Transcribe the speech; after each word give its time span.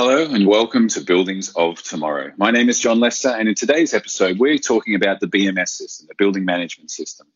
Hello 0.00 0.24
and 0.24 0.46
welcome 0.46 0.86
to 0.86 1.00
Buildings 1.00 1.52
of 1.56 1.82
Tomorrow. 1.82 2.30
My 2.36 2.52
name 2.52 2.68
is 2.68 2.78
Jon 2.78 3.00
Lester, 3.00 3.30
and 3.30 3.48
in 3.48 3.56
today's 3.56 3.92
episode, 3.92 4.38
we're 4.38 4.56
talking 4.56 4.94
about 4.94 5.18
the 5.18 5.26
BMS 5.26 5.70
system, 5.70 6.06
the 6.08 6.14
building 6.16 6.44
management 6.44 6.92
system, 6.92 7.26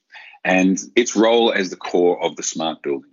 and 0.45 0.78
its 0.95 1.16
role 1.16 1.52
as 1.52 1.70
the 1.70 1.77
core 1.77 2.22
of 2.22 2.36
the 2.36 2.45
smart 2.45 2.80
building. 2.84 3.10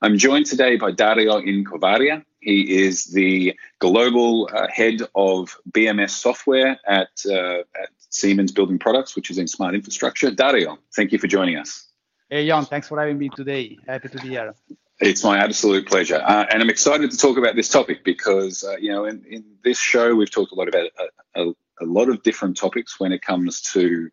I'm 0.00 0.16
joined 0.16 0.46
today 0.46 0.76
by 0.76 0.92
Dario 0.92 1.36
Incorvaia. 1.36 2.24
He 2.40 2.84
is 2.86 3.04
the 3.04 3.52
global 3.80 4.48
uh, 4.50 4.66
head 4.72 5.02
of 5.14 5.54
BMS 5.70 6.12
software 6.12 6.78
at, 6.88 7.10
uh, 7.26 7.58
at 7.58 7.90
Siemens 8.08 8.52
Building 8.52 8.78
Products, 8.78 9.14
which 9.14 9.30
is 9.30 9.36
in 9.36 9.46
smart 9.46 9.74
infrastructure. 9.74 10.30
Dario, 10.30 10.78
thank 10.94 11.12
you 11.12 11.18
for 11.18 11.26
joining 11.26 11.58
us. 11.58 11.86
Hey, 12.30 12.48
Jon, 12.48 12.64
thanks 12.64 12.88
for 12.88 12.98
having 12.98 13.18
me 13.18 13.28
today. 13.28 13.76
Happy 13.86 14.08
to 14.08 14.18
be 14.22 14.28
here. 14.28 14.54
It's 14.98 15.22
my 15.22 15.38
absolute 15.38 15.86
pleasure. 15.86 16.22
Uh, 16.24 16.46
and 16.50 16.62
I'm 16.62 16.70
excited 16.70 17.10
to 17.10 17.18
talk 17.18 17.36
about 17.36 17.54
this 17.54 17.68
topic 17.68 18.02
because, 18.02 18.64
uh, 18.64 18.76
you 18.78 18.90
know, 18.90 19.04
in, 19.04 19.24
in, 19.28 19.44
this 19.62 19.78
show, 19.78 20.14
we've 20.14 20.30
talked 20.30 20.52
a 20.52 20.54
lot 20.54 20.68
about 20.68 20.86
a, 21.34 21.42
a, 21.42 21.52
a, 21.82 21.84
lot 21.84 22.08
of 22.08 22.22
different 22.22 22.56
topics 22.56 22.98
when 22.98 23.12
it 23.12 23.20
comes 23.20 23.60
to 23.60 24.08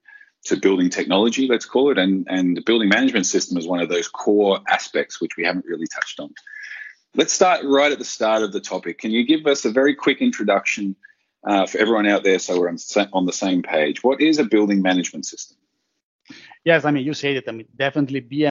to 0.45 0.57
building 0.57 0.89
technology, 0.89 1.47
let's 1.47 1.65
call 1.65 1.89
it. 1.89 1.97
And, 1.97 2.27
and 2.29 2.57
the 2.57 2.61
building 2.61 2.89
management 2.89 3.25
system 3.25 3.57
is 3.57 3.65
one 3.65 3.79
of 3.79 3.87
those 3.87 4.09
core 4.09 4.59
aspects 4.67 5.21
which 5.21 5.37
we 5.37 5.45
haven't 5.45 5.65
really 5.65 5.87
touched 5.87 6.19
on. 6.19 6.33
Let's 7.15 7.31
start 7.31 7.61
right 7.63 7.91
at 7.91 7.99
the 7.99 8.05
start 8.05 8.43
of 8.43 8.51
the 8.51 8.59
topic. 8.59 8.97
Can 8.97 9.11
you 9.11 9.25
give 9.25 9.47
us 9.47 9.63
a 9.63 9.71
very 9.71 9.95
quick 9.95 10.21
introduction 10.21 10.95
uh, 11.47 11.65
for 11.65 11.77
everyone 11.77 12.07
out 12.07 12.23
there 12.23 12.39
so 12.39 12.59
we're 12.59 12.67
on, 12.67 12.77
on 13.13 13.25
the 13.25 13.31
same 13.31 13.61
page? 13.61 14.03
What 14.03 14.19
is 14.19 14.37
a 14.37 14.43
building 14.43 14.81
management 14.81 15.25
system? 15.25 15.57
Yes, 16.65 16.83
I 16.83 16.91
mean, 16.91 17.05
you 17.05 17.13
said 17.13 17.37
it. 17.37 17.45
I 17.47 17.51
mean, 17.51 17.67
definitely 17.77 18.21
BM 18.21 18.49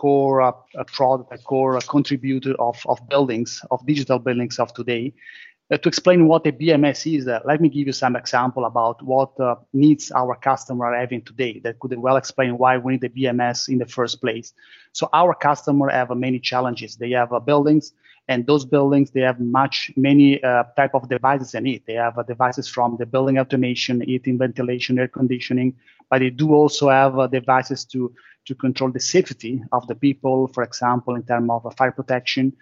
core 0.00 0.40
uh, 0.40 0.52
a 0.76 0.84
product, 0.84 1.30
a 1.30 1.36
core 1.36 1.76
a 1.76 1.82
contributor 1.82 2.54
of, 2.58 2.76
of 2.86 2.98
buildings, 3.10 3.62
of 3.70 3.84
digital 3.84 4.18
buildings 4.18 4.58
of 4.58 4.72
today. 4.72 5.12
Uh, 5.70 5.76
to 5.76 5.88
explain 5.88 6.26
what 6.26 6.46
a 6.46 6.52
BMS 6.52 7.00
is, 7.14 7.28
uh, 7.28 7.40
let 7.44 7.60
me 7.60 7.68
give 7.68 7.86
you 7.86 7.92
some 7.92 8.16
example 8.16 8.64
about 8.64 9.02
what 9.02 9.38
uh, 9.38 9.56
needs 9.74 10.10
our 10.12 10.34
customer 10.36 10.86
are 10.86 10.98
having 10.98 11.22
today 11.22 11.60
that 11.62 11.78
could 11.80 11.94
well 11.98 12.16
explain 12.16 12.56
why 12.56 12.78
we 12.78 12.92
need 12.92 13.04
a 13.04 13.10
BMS 13.10 13.68
in 13.68 13.76
the 13.76 13.86
first 13.86 14.22
place. 14.22 14.54
So 14.92 15.08
our 15.12 15.34
customer 15.34 15.90
have 15.90 16.10
many 16.16 16.40
challenges. 16.40 16.96
They 16.96 17.10
have 17.10 17.32
uh, 17.34 17.38
buildings, 17.38 17.92
and 18.26 18.46
those 18.46 18.64
buildings 18.64 19.10
they 19.10 19.20
have 19.20 19.38
much 19.38 19.92
many 19.96 20.42
uh, 20.42 20.64
type 20.78 20.94
of 20.94 21.10
devices 21.10 21.54
in 21.54 21.66
it. 21.66 21.82
They 21.86 21.98
have 22.04 22.14
devices 22.26 22.66
from 22.68 22.96
the 22.96 23.04
building 23.04 23.38
automation, 23.38 24.00
heating, 24.00 24.38
ventilation, 24.38 24.98
air 24.98 25.08
conditioning, 25.08 25.74
but 26.08 26.20
they 26.20 26.30
do 26.30 26.54
also 26.54 26.88
have 26.88 27.30
devices 27.30 27.84
to 27.92 28.12
to 28.46 28.54
control 28.54 28.90
the 28.90 29.00
safety 29.00 29.62
of 29.72 29.86
the 29.86 29.94
people, 29.94 30.48
for 30.48 30.62
example, 30.62 31.14
in 31.14 31.22
terms 31.22 31.50
of 31.50 31.76
fire 31.76 31.92
protection, 31.92 32.52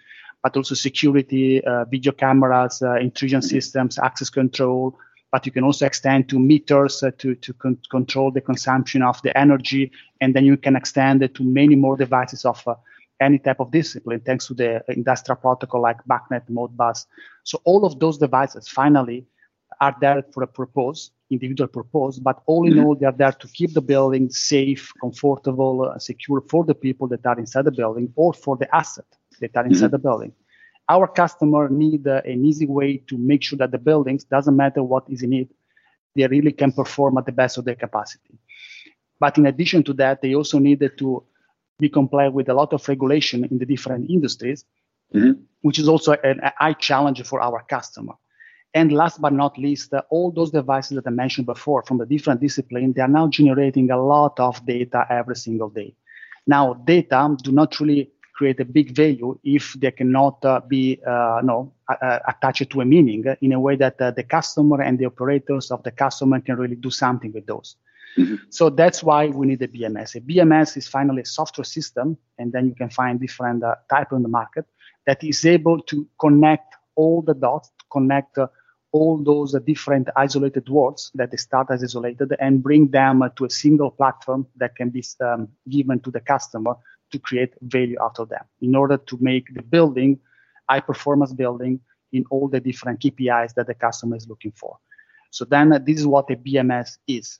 but 0.43 0.55
also 0.55 0.75
security, 0.75 1.63
uh, 1.63 1.85
video 1.85 2.11
cameras, 2.11 2.81
uh, 2.81 2.95
intrusion 2.95 3.41
systems, 3.41 3.97
access 3.99 4.29
control. 4.29 4.97
But 5.31 5.45
you 5.45 5.51
can 5.51 5.63
also 5.63 5.85
extend 5.85 6.27
to 6.29 6.39
meters 6.39 7.03
uh, 7.03 7.11
to, 7.19 7.35
to 7.35 7.53
con- 7.53 7.79
control 7.91 8.31
the 8.31 8.41
consumption 8.41 9.03
of 9.03 9.21
the 9.21 9.37
energy. 9.37 9.91
And 10.21 10.33
then 10.33 10.45
you 10.45 10.57
can 10.57 10.75
extend 10.75 11.21
it 11.23 11.35
to 11.35 11.43
many 11.43 11.75
more 11.75 11.97
devices 11.97 12.45
of 12.45 12.67
uh, 12.67 12.75
any 13.21 13.37
type 13.37 13.59
of 13.59 13.71
discipline, 13.71 14.21
thanks 14.21 14.47
to 14.47 14.53
the 14.53 14.83
industrial 14.87 15.35
protocol 15.35 15.81
like 15.81 15.97
BACnet, 16.05 16.49
Modbus. 16.49 17.05
So 17.43 17.61
all 17.65 17.85
of 17.85 17.99
those 17.99 18.17
devices 18.17 18.67
finally 18.67 19.25
are 19.81 19.95
there 19.99 20.23
for 20.33 20.43
a 20.43 20.47
purpose, 20.47 21.11
individual 21.29 21.67
purpose, 21.67 22.19
but 22.19 22.41
all 22.45 22.67
in 22.67 22.79
all, 22.79 22.95
they 22.95 23.05
are 23.05 23.11
there 23.11 23.31
to 23.31 23.47
keep 23.47 23.73
the 23.73 23.81
building 23.81 24.29
safe, 24.29 24.91
comfortable, 24.99 25.83
uh, 25.83 25.99
secure 25.99 26.41
for 26.49 26.65
the 26.65 26.75
people 26.75 27.07
that 27.07 27.25
are 27.25 27.37
inside 27.37 27.65
the 27.65 27.71
building 27.71 28.11
or 28.15 28.33
for 28.33 28.57
the 28.57 28.73
asset 28.75 29.05
that 29.39 29.55
are 29.55 29.65
inside 29.65 29.87
mm-hmm. 29.87 29.91
the 29.91 29.99
building. 29.99 30.33
Our 30.87 31.07
customer 31.07 31.69
need 31.69 32.07
uh, 32.07 32.21
an 32.25 32.45
easy 32.45 32.65
way 32.65 32.97
to 33.07 33.17
make 33.17 33.43
sure 33.43 33.57
that 33.57 33.71
the 33.71 33.77
buildings, 33.77 34.23
doesn't 34.23 34.55
matter 34.55 34.81
what 34.81 35.05
is 35.09 35.21
in 35.21 35.33
it, 35.33 35.49
they 36.15 36.25
really 36.25 36.51
can 36.51 36.71
perform 36.71 37.17
at 37.19 37.25
the 37.25 37.31
best 37.31 37.57
of 37.57 37.65
their 37.65 37.75
capacity. 37.75 38.39
But 39.19 39.37
in 39.37 39.45
addition 39.45 39.83
to 39.83 39.93
that, 39.93 40.21
they 40.21 40.33
also 40.33 40.57
needed 40.57 40.97
to 40.97 41.23
be 41.77 41.89
compliant 41.89 42.33
with 42.33 42.49
a 42.49 42.53
lot 42.53 42.73
of 42.73 42.87
regulation 42.87 43.45
in 43.45 43.59
the 43.59 43.65
different 43.65 44.09
industries, 44.09 44.65
mm-hmm. 45.13 45.41
which 45.61 45.77
is 45.77 45.87
also 45.87 46.13
a 46.13 46.53
high 46.57 46.73
challenge 46.73 47.21
for 47.23 47.39
our 47.41 47.63
customer. 47.63 48.13
And 48.73 48.91
last 48.91 49.19
but 49.19 49.33
not 49.33 49.57
least, 49.57 49.93
uh, 49.93 50.03
all 50.09 50.31
those 50.31 50.51
devices 50.51 50.95
that 50.95 51.07
I 51.07 51.09
mentioned 51.09 51.47
before 51.47 51.83
from 51.83 51.97
the 51.97 52.05
different 52.05 52.39
disciplines, 52.39 52.95
they 52.95 53.01
are 53.01 53.07
now 53.07 53.27
generating 53.27 53.89
a 53.89 54.01
lot 54.01 54.39
of 54.39 54.63
data 54.65 55.07
every 55.09 55.35
single 55.35 55.69
day. 55.69 55.95
Now, 56.45 56.73
data 56.73 57.35
do 57.43 57.51
not 57.51 57.79
really 57.79 58.11
create 58.39 58.59
a 58.59 58.65
big 58.65 58.95
value 58.95 59.37
if 59.43 59.73
they 59.73 59.91
cannot 59.91 60.43
uh, 60.45 60.61
be 60.67 60.99
uh, 61.05 61.41
no, 61.43 61.73
uh, 61.89 62.19
attached 62.27 62.69
to 62.69 62.81
a 62.81 62.85
meaning 62.85 63.25
in 63.41 63.51
a 63.53 63.59
way 63.59 63.75
that 63.75 63.99
uh, 63.99 64.11
the 64.11 64.23
customer 64.23 64.81
and 64.81 64.97
the 64.97 65.05
operators 65.05 65.71
of 65.71 65.83
the 65.83 65.91
customer 65.91 66.39
can 66.39 66.55
really 66.55 66.75
do 66.75 66.89
something 66.89 67.33
with 67.33 67.45
those. 67.47 67.75
Mm-hmm. 68.17 68.35
So 68.49 68.69
that's 68.69 69.03
why 69.03 69.27
we 69.27 69.47
need 69.47 69.61
a 69.61 69.67
BMS. 69.67 70.15
A 70.15 70.21
BMS 70.21 70.77
is 70.77 70.87
finally 70.87 71.23
a 71.23 71.25
software 71.25 71.65
system, 71.65 72.17
and 72.37 72.51
then 72.53 72.67
you 72.67 72.75
can 72.75 72.89
find 72.89 73.19
different 73.19 73.63
uh, 73.63 73.75
type 73.89 74.13
on 74.13 74.23
the 74.23 74.29
market 74.29 74.65
that 75.05 75.23
is 75.23 75.45
able 75.45 75.81
to 75.83 76.07
connect 76.19 76.75
all 76.95 77.21
the 77.21 77.33
dots, 77.33 77.71
connect 77.91 78.37
uh, 78.37 78.47
all 78.91 79.23
those 79.23 79.55
different 79.65 80.09
isolated 80.15 80.67
words 80.69 81.11
that 81.13 81.37
start 81.39 81.67
as 81.69 81.83
isolated 81.83 82.35
and 82.39 82.63
bring 82.63 82.87
them 82.89 83.23
to 83.35 83.45
a 83.45 83.49
single 83.49 83.91
platform 83.91 84.47
that 84.55 84.75
can 84.75 84.89
be 84.89 85.03
um, 85.21 85.47
given 85.69 85.99
to 85.99 86.11
the 86.11 86.19
customer 86.19 86.75
to 87.11 87.19
create 87.19 87.53
value 87.61 87.97
out 88.01 88.19
of 88.19 88.29
them 88.29 88.43
in 88.61 88.75
order 88.75 88.97
to 88.97 89.17
make 89.21 89.53
the 89.53 89.61
building 89.61 90.19
high 90.69 90.79
performance 90.79 91.33
building 91.33 91.79
in 92.11 92.23
all 92.29 92.47
the 92.47 92.59
different 92.59 92.99
KPIs 92.99 93.53
that 93.55 93.67
the 93.67 93.73
customer 93.73 94.15
is 94.15 94.27
looking 94.27 94.51
for. 94.51 94.77
So 95.31 95.45
then 95.45 95.73
uh, 95.73 95.79
this 95.79 95.99
is 95.99 96.07
what 96.07 96.29
a 96.31 96.35
BMS 96.35 96.97
is. 97.07 97.39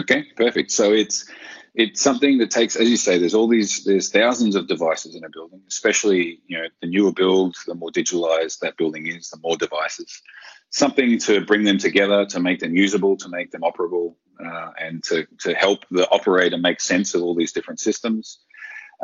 Okay, 0.00 0.24
perfect. 0.36 0.70
So 0.70 0.92
it's 0.92 1.26
it's 1.74 2.00
something 2.00 2.38
that 2.38 2.50
takes, 2.50 2.76
as 2.76 2.88
you 2.88 2.96
say, 2.96 3.18
there's 3.18 3.34
all 3.34 3.48
these 3.48 3.84
there's 3.84 4.10
thousands 4.10 4.54
of 4.54 4.68
devices 4.68 5.14
in 5.14 5.24
a 5.24 5.28
building, 5.28 5.62
especially 5.68 6.40
you 6.46 6.58
know 6.58 6.68
the 6.80 6.88
newer 6.88 7.12
builds, 7.12 7.64
the 7.66 7.74
more 7.74 7.90
digitalized 7.90 8.60
that 8.60 8.76
building 8.76 9.06
is, 9.06 9.30
the 9.30 9.38
more 9.42 9.56
devices. 9.56 10.22
Something 10.70 11.18
to 11.20 11.44
bring 11.44 11.62
them 11.62 11.78
together, 11.78 12.26
to 12.26 12.40
make 12.40 12.58
them 12.58 12.76
usable, 12.76 13.16
to 13.18 13.28
make 13.28 13.52
them 13.52 13.62
operable, 13.62 14.14
uh, 14.44 14.70
and 14.80 15.02
to 15.04 15.26
to 15.40 15.54
help 15.54 15.84
the 15.90 16.08
operator 16.10 16.58
make 16.58 16.80
sense 16.80 17.14
of 17.14 17.22
all 17.22 17.34
these 17.34 17.52
different 17.52 17.80
systems. 17.80 18.40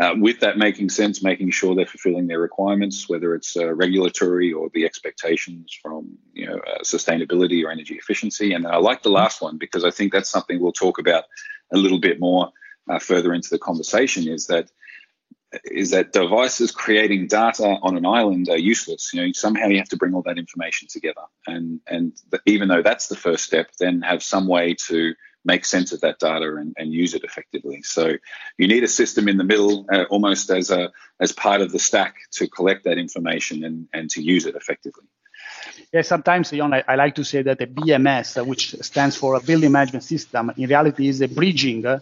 Uh, 0.00 0.14
with 0.16 0.40
that 0.40 0.56
making 0.56 0.88
sense, 0.88 1.22
making 1.22 1.50
sure 1.50 1.74
they're 1.74 1.84
fulfilling 1.84 2.26
their 2.26 2.40
requirements, 2.40 3.06
whether 3.06 3.34
it's 3.34 3.54
uh, 3.54 3.70
regulatory 3.74 4.50
or 4.50 4.70
the 4.72 4.86
expectations 4.86 5.78
from 5.82 6.16
you 6.32 6.46
know 6.46 6.56
uh, 6.56 6.78
sustainability 6.82 7.62
or 7.62 7.70
energy 7.70 7.96
efficiency. 7.96 8.54
And 8.54 8.66
I 8.66 8.76
like 8.76 9.02
the 9.02 9.10
last 9.10 9.42
one 9.42 9.58
because 9.58 9.84
I 9.84 9.90
think 9.90 10.10
that's 10.10 10.30
something 10.30 10.58
we'll 10.58 10.72
talk 10.72 10.98
about 10.98 11.24
a 11.70 11.76
little 11.76 12.00
bit 12.00 12.18
more 12.18 12.48
uh, 12.88 12.98
further 12.98 13.34
into 13.34 13.50
the 13.50 13.58
conversation. 13.58 14.26
Is 14.26 14.46
that 14.46 14.70
is 15.64 15.90
that 15.90 16.12
devices 16.12 16.70
creating 16.70 17.26
data 17.26 17.76
on 17.82 17.98
an 17.98 18.06
island 18.06 18.48
are 18.48 18.56
useless. 18.56 19.12
You 19.12 19.26
know, 19.26 19.32
somehow 19.32 19.66
you 19.66 19.78
have 19.78 19.88
to 19.90 19.98
bring 19.98 20.14
all 20.14 20.22
that 20.22 20.38
information 20.38 20.88
together, 20.88 21.26
and 21.46 21.80
and 21.86 22.18
the, 22.30 22.40
even 22.46 22.68
though 22.68 22.82
that's 22.82 23.08
the 23.08 23.16
first 23.16 23.44
step, 23.44 23.72
then 23.78 24.00
have 24.00 24.22
some 24.22 24.46
way 24.46 24.76
to 24.86 25.14
make 25.44 25.64
sense 25.64 25.92
of 25.92 26.00
that 26.02 26.18
data 26.18 26.56
and, 26.56 26.74
and 26.76 26.92
use 26.92 27.14
it 27.14 27.24
effectively. 27.24 27.82
So 27.82 28.12
you 28.58 28.68
need 28.68 28.84
a 28.84 28.88
system 28.88 29.28
in 29.28 29.36
the 29.36 29.44
middle, 29.44 29.86
uh, 29.92 30.04
almost 30.10 30.50
as 30.50 30.70
a 30.70 30.90
as 31.18 31.32
part 31.32 31.60
of 31.60 31.72
the 31.72 31.78
stack 31.78 32.16
to 32.32 32.48
collect 32.48 32.84
that 32.84 32.98
information 32.98 33.64
and, 33.64 33.88
and 33.92 34.10
to 34.10 34.22
use 34.22 34.46
it 34.46 34.54
effectively. 34.54 35.04
Yeah, 35.92 36.02
sometimes 36.02 36.52
know, 36.52 36.72
I, 36.72 36.84
I 36.86 36.94
like 36.94 37.14
to 37.16 37.24
say 37.24 37.42
that 37.42 37.58
the 37.58 37.66
BMS, 37.66 38.38
uh, 38.38 38.44
which 38.44 38.74
stands 38.80 39.16
for 39.16 39.34
a 39.34 39.40
building 39.40 39.72
management 39.72 40.04
system, 40.04 40.52
in 40.56 40.68
reality 40.68 41.08
is 41.08 41.20
a 41.20 41.28
bridging 41.28 41.84
uh, 41.84 42.00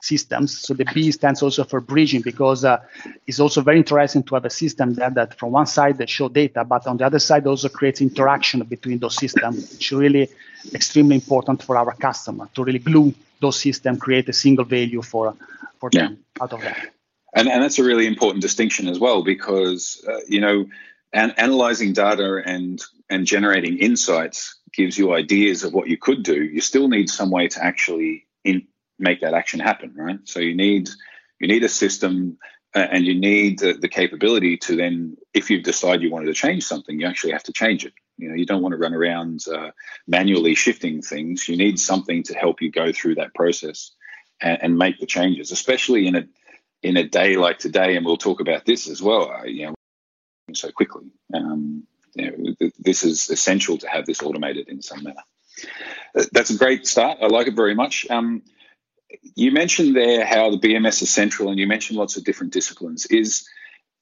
systems. 0.00 0.60
So 0.60 0.74
the 0.74 0.84
B 0.94 1.10
stands 1.10 1.42
also 1.42 1.64
for 1.64 1.80
bridging 1.80 2.22
because 2.22 2.64
uh, 2.64 2.78
it's 3.26 3.40
also 3.40 3.60
very 3.62 3.78
interesting 3.78 4.22
to 4.24 4.34
have 4.34 4.44
a 4.44 4.50
system 4.50 4.94
there 4.94 5.10
that 5.10 5.38
from 5.38 5.52
one 5.52 5.66
side 5.66 5.98
that 5.98 6.08
show 6.08 6.28
data, 6.28 6.64
but 6.64 6.86
on 6.86 6.96
the 6.96 7.06
other 7.06 7.18
side 7.18 7.46
also 7.46 7.68
creates 7.68 8.00
interaction 8.00 8.60
between 8.60 8.98
those 8.98 9.16
systems, 9.16 9.72
which 9.72 9.92
is 9.92 9.98
really 9.98 10.28
extremely 10.74 11.16
important 11.16 11.62
for 11.62 11.76
our 11.76 11.94
customer 11.94 12.48
to 12.54 12.64
really 12.64 12.78
glue 12.78 13.12
those 13.40 13.60
systems, 13.60 13.98
create 13.98 14.28
a 14.28 14.32
single 14.32 14.64
value 14.64 15.02
for 15.02 15.34
for 15.78 15.90
them 15.90 16.18
yeah. 16.36 16.42
out 16.42 16.52
of 16.52 16.60
that. 16.60 16.88
And, 17.34 17.48
and 17.48 17.62
that's 17.62 17.78
a 17.78 17.84
really 17.84 18.06
important 18.06 18.42
distinction 18.42 18.88
as 18.88 18.98
well 18.98 19.22
because 19.22 20.04
uh, 20.08 20.20
you 20.28 20.40
know 20.40 20.66
an- 21.12 21.34
analyzing 21.36 21.92
data 21.92 22.42
and 22.44 22.82
and 23.10 23.26
generating 23.26 23.78
insights 23.78 24.56
gives 24.72 24.98
you 24.98 25.14
ideas 25.14 25.64
of 25.64 25.72
what 25.72 25.88
you 25.88 25.96
could 25.96 26.22
do. 26.22 26.42
You 26.42 26.60
still 26.60 26.88
need 26.88 27.08
some 27.10 27.30
way 27.30 27.48
to 27.48 27.64
actually 27.64 28.26
in, 28.44 28.66
make 28.98 29.20
that 29.20 29.34
action 29.34 29.60
happen, 29.60 29.94
right? 29.96 30.18
So 30.24 30.40
you 30.40 30.54
need 30.54 30.88
you 31.38 31.48
need 31.48 31.64
a 31.64 31.68
system 31.68 32.38
uh, 32.74 32.86
and 32.90 33.06
you 33.06 33.14
need 33.14 33.60
the, 33.60 33.72
the, 33.72 33.88
capability 33.88 34.56
to 34.58 34.76
then, 34.76 35.16
if 35.32 35.48
you 35.48 35.62
decide 35.62 36.02
you 36.02 36.10
wanted 36.10 36.26
to 36.26 36.34
change 36.34 36.64
something, 36.64 37.00
you 37.00 37.06
actually 37.06 37.32
have 37.32 37.42
to 37.42 37.52
change 37.52 37.86
it. 37.86 37.94
You 38.18 38.28
know, 38.28 38.34
you 38.34 38.44
don't 38.44 38.60
want 38.60 38.72
to 38.72 38.78
run 38.78 38.92
around 38.92 39.44
uh, 39.48 39.70
manually 40.06 40.54
shifting 40.54 41.00
things. 41.00 41.48
You 41.48 41.56
need 41.56 41.80
something 41.80 42.24
to 42.24 42.34
help 42.34 42.60
you 42.60 42.70
go 42.70 42.92
through 42.92 43.14
that 43.14 43.34
process 43.34 43.92
and, 44.40 44.58
and, 44.62 44.78
make 44.78 44.98
the 44.98 45.06
changes, 45.06 45.50
especially 45.50 46.06
in 46.06 46.16
a 46.16 46.26
in 46.82 46.96
a 46.96 47.04
day 47.04 47.36
like 47.36 47.58
today. 47.58 47.96
And 47.96 48.04
we'll 48.04 48.18
talk 48.18 48.40
about 48.40 48.66
this 48.66 48.88
as 48.88 49.00
well. 49.00 49.30
Uh, 49.30 49.44
you 49.44 49.66
know, 49.66 49.74
so 50.52 50.70
quickly. 50.70 51.06
Um, 51.32 51.84
you 52.14 52.30
know, 52.30 52.70
this 52.78 53.02
is 53.02 53.30
essential 53.30 53.78
to 53.78 53.88
have 53.88 54.04
this 54.04 54.22
automated 54.22 54.68
in 54.68 54.82
some 54.82 55.04
manner. 55.04 55.22
That's 56.32 56.50
a 56.50 56.58
great 56.58 56.86
start. 56.86 57.18
I 57.22 57.26
like 57.26 57.46
it 57.46 57.54
very 57.54 57.74
much. 57.74 58.06
Um, 58.10 58.42
you 59.34 59.52
mentioned 59.52 59.96
there 59.96 60.24
how 60.24 60.50
the 60.50 60.58
BMS 60.58 61.02
is 61.02 61.10
central, 61.10 61.50
and 61.50 61.58
you 61.58 61.66
mentioned 61.66 61.98
lots 61.98 62.16
of 62.16 62.24
different 62.24 62.52
disciplines. 62.52 63.06
Is 63.06 63.48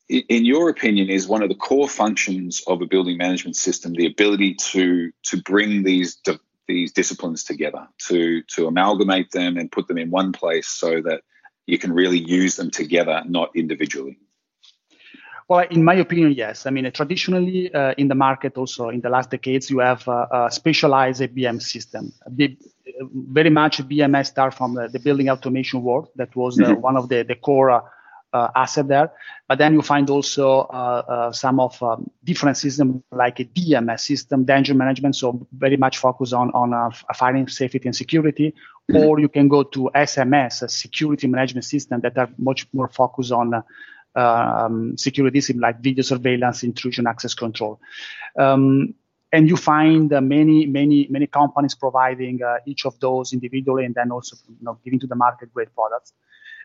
in 0.09 0.45
your 0.45 0.69
opinion, 0.69 1.09
is 1.09 1.27
one 1.27 1.43
of 1.43 1.49
the 1.49 1.55
core 1.55 1.89
functions 1.89 2.63
of 2.67 2.81
a 2.81 2.87
building 2.87 3.17
management 3.17 3.57
system 3.57 3.93
the 3.95 4.07
ability 4.07 4.55
to 4.55 5.11
to 5.25 5.43
bring 5.43 5.83
these 5.83 6.21
these 6.69 6.93
disciplines 6.93 7.45
together, 7.45 7.87
to 8.09 8.43
to 8.43 8.67
amalgamate 8.67 9.31
them 9.31 9.57
and 9.57 9.71
put 9.71 9.89
them 9.89 9.99
in 9.99 10.11
one 10.11 10.33
place, 10.33 10.69
so 10.69 11.01
that 11.03 11.23
you 11.67 11.79
can 11.79 11.93
really 11.93 12.19
use 12.19 12.57
them 12.57 12.71
together, 12.71 13.23
not 13.27 13.51
individually. 13.55 14.19
Well, 15.49 15.65
in 15.71 15.85
my 15.85 15.95
opinion, 15.95 16.33
yes. 16.33 16.67
I 16.67 16.71
mean, 16.71 16.91
traditionally 16.91 17.73
uh, 17.73 17.95
in 17.97 18.09
the 18.09 18.17
market, 18.17 18.57
also 18.57 18.89
in 18.89 19.01
the 19.01 19.09
last 19.09 19.31
decades, 19.31 19.71
you 19.71 19.79
have 19.79 20.07
uh, 20.09 20.27
a 20.33 20.51
specialized 20.51 21.23
ABM 21.23 21.63
system. 21.63 22.13
Very 23.13 23.51
much 23.51 23.79
BMS 23.79 24.27
start 24.27 24.55
from 24.55 24.75
the, 24.75 24.89
the, 24.89 24.99
building 24.99 25.29
automation 25.29 25.83
world. 25.83 26.09
That 26.17 26.35
was 26.37 26.59
uh, 26.59 26.65
mm-hmm. 26.65 26.81
one 26.81 26.97
of 26.97 27.09
the, 27.09 27.23
the 27.23 27.35
core 27.35 27.71
uh, 27.71 27.81
uh, 28.33 28.49
asset 28.55 28.89
there. 28.89 29.13
But 29.49 29.59
then 29.59 29.75
you 29.75 29.83
find 29.83 30.09
also 30.11 30.61
uh, 30.61 31.33
some 31.33 31.61
of 31.61 31.81
um, 31.83 32.11
different 32.25 32.57
systems 32.57 33.03
like 33.11 33.41
a 33.41 33.45
DMS 33.45 34.01
system, 34.01 34.45
danger 34.45 34.75
management. 34.75 35.17
So 35.17 35.47
very 35.53 35.77
much 35.77 35.99
focus 35.99 36.33
on 36.33 36.51
on 36.51 36.93
fire 37.15 37.49
safety 37.49 37.81
and 37.85 37.97
security. 37.97 38.55
Mm-hmm. 38.91 39.05
Or 39.05 39.19
you 39.21 39.29
can 39.29 39.49
go 39.49 39.63
to 39.63 39.91
SMS, 39.95 40.63
a 40.63 40.69
security 40.69 41.27
management 41.27 41.65
system 41.65 42.01
that 42.03 42.17
are 42.19 42.29
much 42.39 42.67
more 42.73 42.89
focused 42.89 43.33
on 43.33 43.63
um, 44.15 44.97
security 44.97 45.41
system 45.41 45.61
like 45.61 45.81
video 45.81 46.03
surveillance, 46.03 46.63
intrusion, 46.63 47.07
access 47.07 47.35
control. 47.35 47.81
Um, 48.39 48.95
and 49.37 49.51
you 49.51 49.57
find 49.57 50.13
uh, 50.15 50.21
many, 50.23 50.65
many, 50.65 51.07
many 51.11 51.27
companies 51.27 51.75
providing 51.75 52.43
uh, 52.43 52.71
each 52.71 52.87
of 52.87 52.99
those 53.01 53.35
individually, 53.35 53.85
and 53.85 53.95
then 53.95 54.11
also 54.11 54.35
you 54.49 54.65
know, 54.67 54.79
giving 54.83 55.01
to 55.01 55.09
the 55.13 55.19
market 55.25 55.53
great 55.53 55.71
products. 55.75 56.15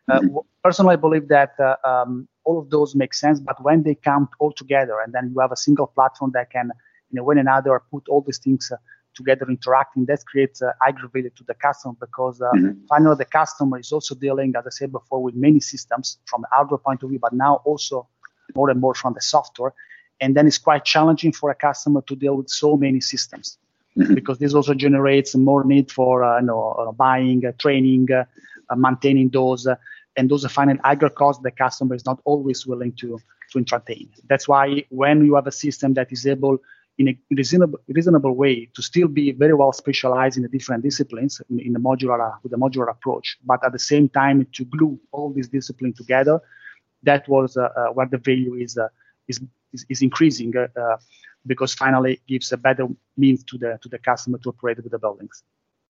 Uh, 0.07 0.19
mm-hmm. 0.19 0.37
personally, 0.63 0.93
I 0.93 0.95
believe 0.95 1.27
that 1.27 1.53
uh, 1.59 1.75
um, 1.91 2.29
all 2.45 2.57
of 2.59 2.69
those 2.69 2.95
make 2.95 3.13
sense, 3.13 3.41
but 3.41 3.61
when 3.61 3.83
they 3.83 3.95
come 3.95 4.29
all 4.39 4.53
together, 4.53 4.95
and 5.03 5.11
then 5.13 5.31
you 5.33 5.41
have 5.41 5.51
a 5.51 5.61
single 5.67 5.87
platform 5.87 6.31
that 6.33 6.49
can, 6.49 6.71
in 7.11 7.17
a 7.17 7.23
way 7.23 7.35
or 7.35 7.39
another, 7.39 7.81
put 7.91 8.07
all 8.07 8.21
these 8.21 8.39
things 8.45 8.71
uh, 8.71 8.77
together 9.19 9.45
interacting, 9.49 10.05
that 10.05 10.25
creates 10.25 10.61
uh, 10.61 10.71
aggravated 10.87 11.35
to 11.35 11.43
the 11.43 11.55
customer 11.55 11.95
because 11.99 12.41
uh, 12.41 12.49
mm-hmm. 12.55 12.85
finally 12.87 13.17
the 13.17 13.25
customer 13.25 13.79
is 13.79 13.91
also 13.91 14.15
dealing, 14.15 14.53
as 14.57 14.65
I 14.65 14.69
said 14.79 14.91
before, 14.93 15.21
with 15.21 15.35
many 15.35 15.59
systems 15.59 16.19
from 16.25 16.41
the 16.43 16.47
hardware 16.53 16.77
point 16.77 17.03
of 17.03 17.09
view, 17.09 17.19
but 17.19 17.33
now 17.33 17.61
also 17.65 18.07
more 18.55 18.69
and 18.69 18.79
more 18.79 18.95
from 18.95 19.13
the 19.13 19.21
software. 19.21 19.73
And 20.21 20.35
then 20.35 20.47
it's 20.47 20.57
quite 20.57 20.85
challenging 20.85 21.33
for 21.33 21.49
a 21.49 21.55
customer 21.55 22.01
to 22.03 22.15
deal 22.15 22.35
with 22.37 22.49
so 22.49 22.77
many 22.77 23.01
systems 23.01 23.57
mm-hmm. 23.97 24.13
because 24.13 24.37
this 24.37 24.53
also 24.53 24.73
generates 24.73 25.35
more 25.35 25.63
need 25.63 25.91
for 25.91 26.23
uh, 26.23 26.39
you 26.39 26.45
know, 26.45 26.71
uh, 26.71 26.91
buying, 26.91 27.45
uh, 27.45 27.51
training, 27.59 28.07
uh, 28.11 28.25
maintaining 28.75 29.29
those. 29.29 29.67
and 30.17 30.29
those 30.29 30.45
are 30.45 30.49
final 30.49 30.77
aggregate 30.83 31.15
costs 31.15 31.41
the 31.43 31.51
customer 31.51 31.95
is 31.95 32.05
not 32.05 32.19
always 32.23 32.65
willing 32.67 32.93
to, 32.93 33.19
to 33.51 33.57
entertain. 33.57 34.09
That's 34.29 34.47
why 34.47 34.85
when 34.89 35.25
you 35.25 35.35
have 35.35 35.47
a 35.47 35.51
system 35.51 35.93
that 35.95 36.11
is 36.11 36.25
able 36.25 36.59
in 36.97 37.07
a 37.09 37.17
reasonable, 37.31 37.79
reasonable 37.87 38.35
way 38.35 38.69
to 38.75 38.81
still 38.81 39.07
be 39.07 39.31
very 39.31 39.53
well 39.53 39.73
specialized 39.73 40.37
in 40.37 40.43
the 40.43 40.49
different 40.49 40.83
disciplines 40.83 41.41
in, 41.49 41.59
in 41.59 41.73
the 41.73 41.79
modular 41.79 42.33
with 42.43 42.51
the 42.51 42.57
modular 42.57 42.89
approach, 42.89 43.37
but 43.43 43.63
at 43.65 43.71
the 43.71 43.79
same 43.79 44.09
time 44.09 44.45
to 44.53 44.65
glue 44.65 44.99
all 45.11 45.31
these 45.31 45.47
disciplines 45.47 45.97
together. 45.97 46.39
That 47.03 47.27
was 47.27 47.57
uh, 47.57 47.69
uh, 47.75 47.87
where 47.87 48.05
the 48.05 48.19
value 48.19 48.55
is, 48.55 48.77
uh, 48.77 48.89
is, 49.27 49.39
is, 49.73 49.85
is 49.89 50.01
increasing 50.01 50.53
uh, 50.55 50.67
uh, 50.79 50.97
because 51.45 51.73
finally 51.73 52.13
it 52.13 52.27
gives 52.27 52.51
a 52.51 52.57
better 52.57 52.87
means 53.17 53.43
to 53.45 53.57
the 53.57 53.79
to 53.81 53.89
the 53.89 53.97
customer 53.97 54.37
to 54.39 54.49
operate 54.49 54.77
with 54.77 54.91
the 54.91 54.99
buildings. 54.99 55.43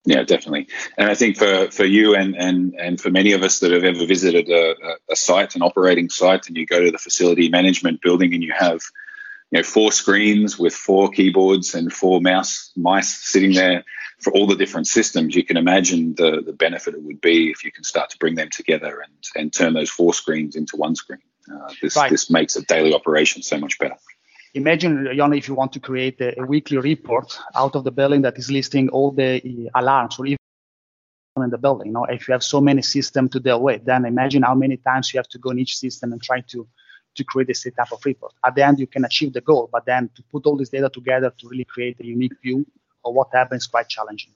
Yeah, 0.06 0.22
definitely. 0.22 0.68
And 0.96 1.10
I 1.10 1.16
think 1.16 1.36
for, 1.36 1.68
for 1.72 1.84
you 1.84 2.14
and, 2.14 2.36
and, 2.36 2.76
and 2.78 3.00
for 3.00 3.10
many 3.10 3.32
of 3.32 3.42
us 3.42 3.58
that 3.58 3.72
have 3.72 3.82
ever 3.82 4.06
visited 4.06 4.48
a, 4.48 4.76
a 5.10 5.16
site, 5.16 5.56
an 5.56 5.62
operating 5.62 6.10
site, 6.10 6.46
and 6.46 6.56
you 6.56 6.64
go 6.64 6.80
to 6.80 6.92
the 6.92 6.98
facility 6.98 7.48
management 7.48 8.00
building 8.02 8.32
and 8.32 8.40
you 8.40 8.52
have 8.56 8.80
you 9.50 9.58
know 9.58 9.62
four 9.62 9.92
screens 9.92 10.58
with 10.58 10.74
four 10.74 11.10
keyboards 11.10 11.74
and 11.74 11.92
four 11.92 12.20
mouse 12.20 12.72
mice 12.76 13.08
sitting 13.08 13.52
there 13.52 13.84
for 14.18 14.32
all 14.32 14.46
the 14.46 14.56
different 14.56 14.86
systems 14.86 15.34
you 15.34 15.44
can 15.44 15.56
imagine 15.56 16.14
the 16.14 16.42
the 16.44 16.52
benefit 16.52 16.94
it 16.94 17.02
would 17.02 17.20
be 17.20 17.50
if 17.50 17.64
you 17.64 17.70
can 17.70 17.84
start 17.84 18.10
to 18.10 18.18
bring 18.18 18.34
them 18.34 18.48
together 18.50 19.00
and 19.00 19.12
and 19.36 19.52
turn 19.52 19.74
those 19.74 19.90
four 19.90 20.12
screens 20.12 20.56
into 20.56 20.76
one 20.76 20.94
screen 20.96 21.20
uh, 21.52 21.72
this 21.82 21.96
right. 21.96 22.10
this 22.10 22.30
makes 22.30 22.56
a 22.56 22.62
daily 22.62 22.94
operation 22.94 23.42
so 23.42 23.58
much 23.58 23.78
better 23.78 23.96
imagine 24.54 25.06
only 25.20 25.38
if 25.38 25.48
you 25.48 25.54
want 25.54 25.72
to 25.72 25.80
create 25.80 26.20
a, 26.20 26.40
a, 26.40 26.44
weekly 26.44 26.78
report 26.78 27.38
out 27.54 27.76
of 27.76 27.84
the 27.84 27.90
building 27.90 28.22
that 28.22 28.38
is 28.38 28.50
listing 28.50 28.88
all 28.88 29.10
the 29.10 29.36
uh, 29.36 29.80
alarms 29.80 30.18
or 30.18 30.26
even 30.26 30.38
in 31.44 31.50
the 31.50 31.58
building. 31.58 31.88
You 31.88 31.92
know, 31.92 32.04
if 32.04 32.26
you 32.26 32.32
have 32.32 32.42
so 32.42 32.60
many 32.60 32.82
systems 32.82 33.32
to 33.32 33.40
deal 33.40 33.60
with, 33.60 33.84
then 33.84 34.04
imagine 34.06 34.42
how 34.42 34.54
many 34.54 34.78
times 34.78 35.12
you 35.12 35.18
have 35.18 35.28
to 35.28 35.38
go 35.38 35.50
in 35.50 35.58
each 35.58 35.76
system 35.76 36.12
and 36.12 36.22
try 36.22 36.40
to 36.52 36.66
to 37.16 37.24
create 37.24 37.48
this 37.48 37.62
type 37.62 37.92
of 37.92 38.04
report. 38.04 38.34
At 38.44 38.54
the 38.56 38.66
end, 38.66 38.78
you 38.78 38.86
can 38.86 39.04
achieve 39.04 39.32
the 39.32 39.40
goal, 39.40 39.70
but 39.72 39.86
then 39.86 40.10
to 40.16 40.22
put 40.30 40.44
all 40.44 40.54
this 40.54 40.68
data 40.68 40.90
together 40.90 41.32
to 41.38 41.48
really 41.48 41.64
create 41.64 41.98
a 41.98 42.04
unique 42.04 42.34
view 42.42 42.66
of 43.06 43.14
what 43.14 43.28
happens 43.32 43.62
is 43.62 43.66
quite 43.66 43.88
challenging. 43.88 44.34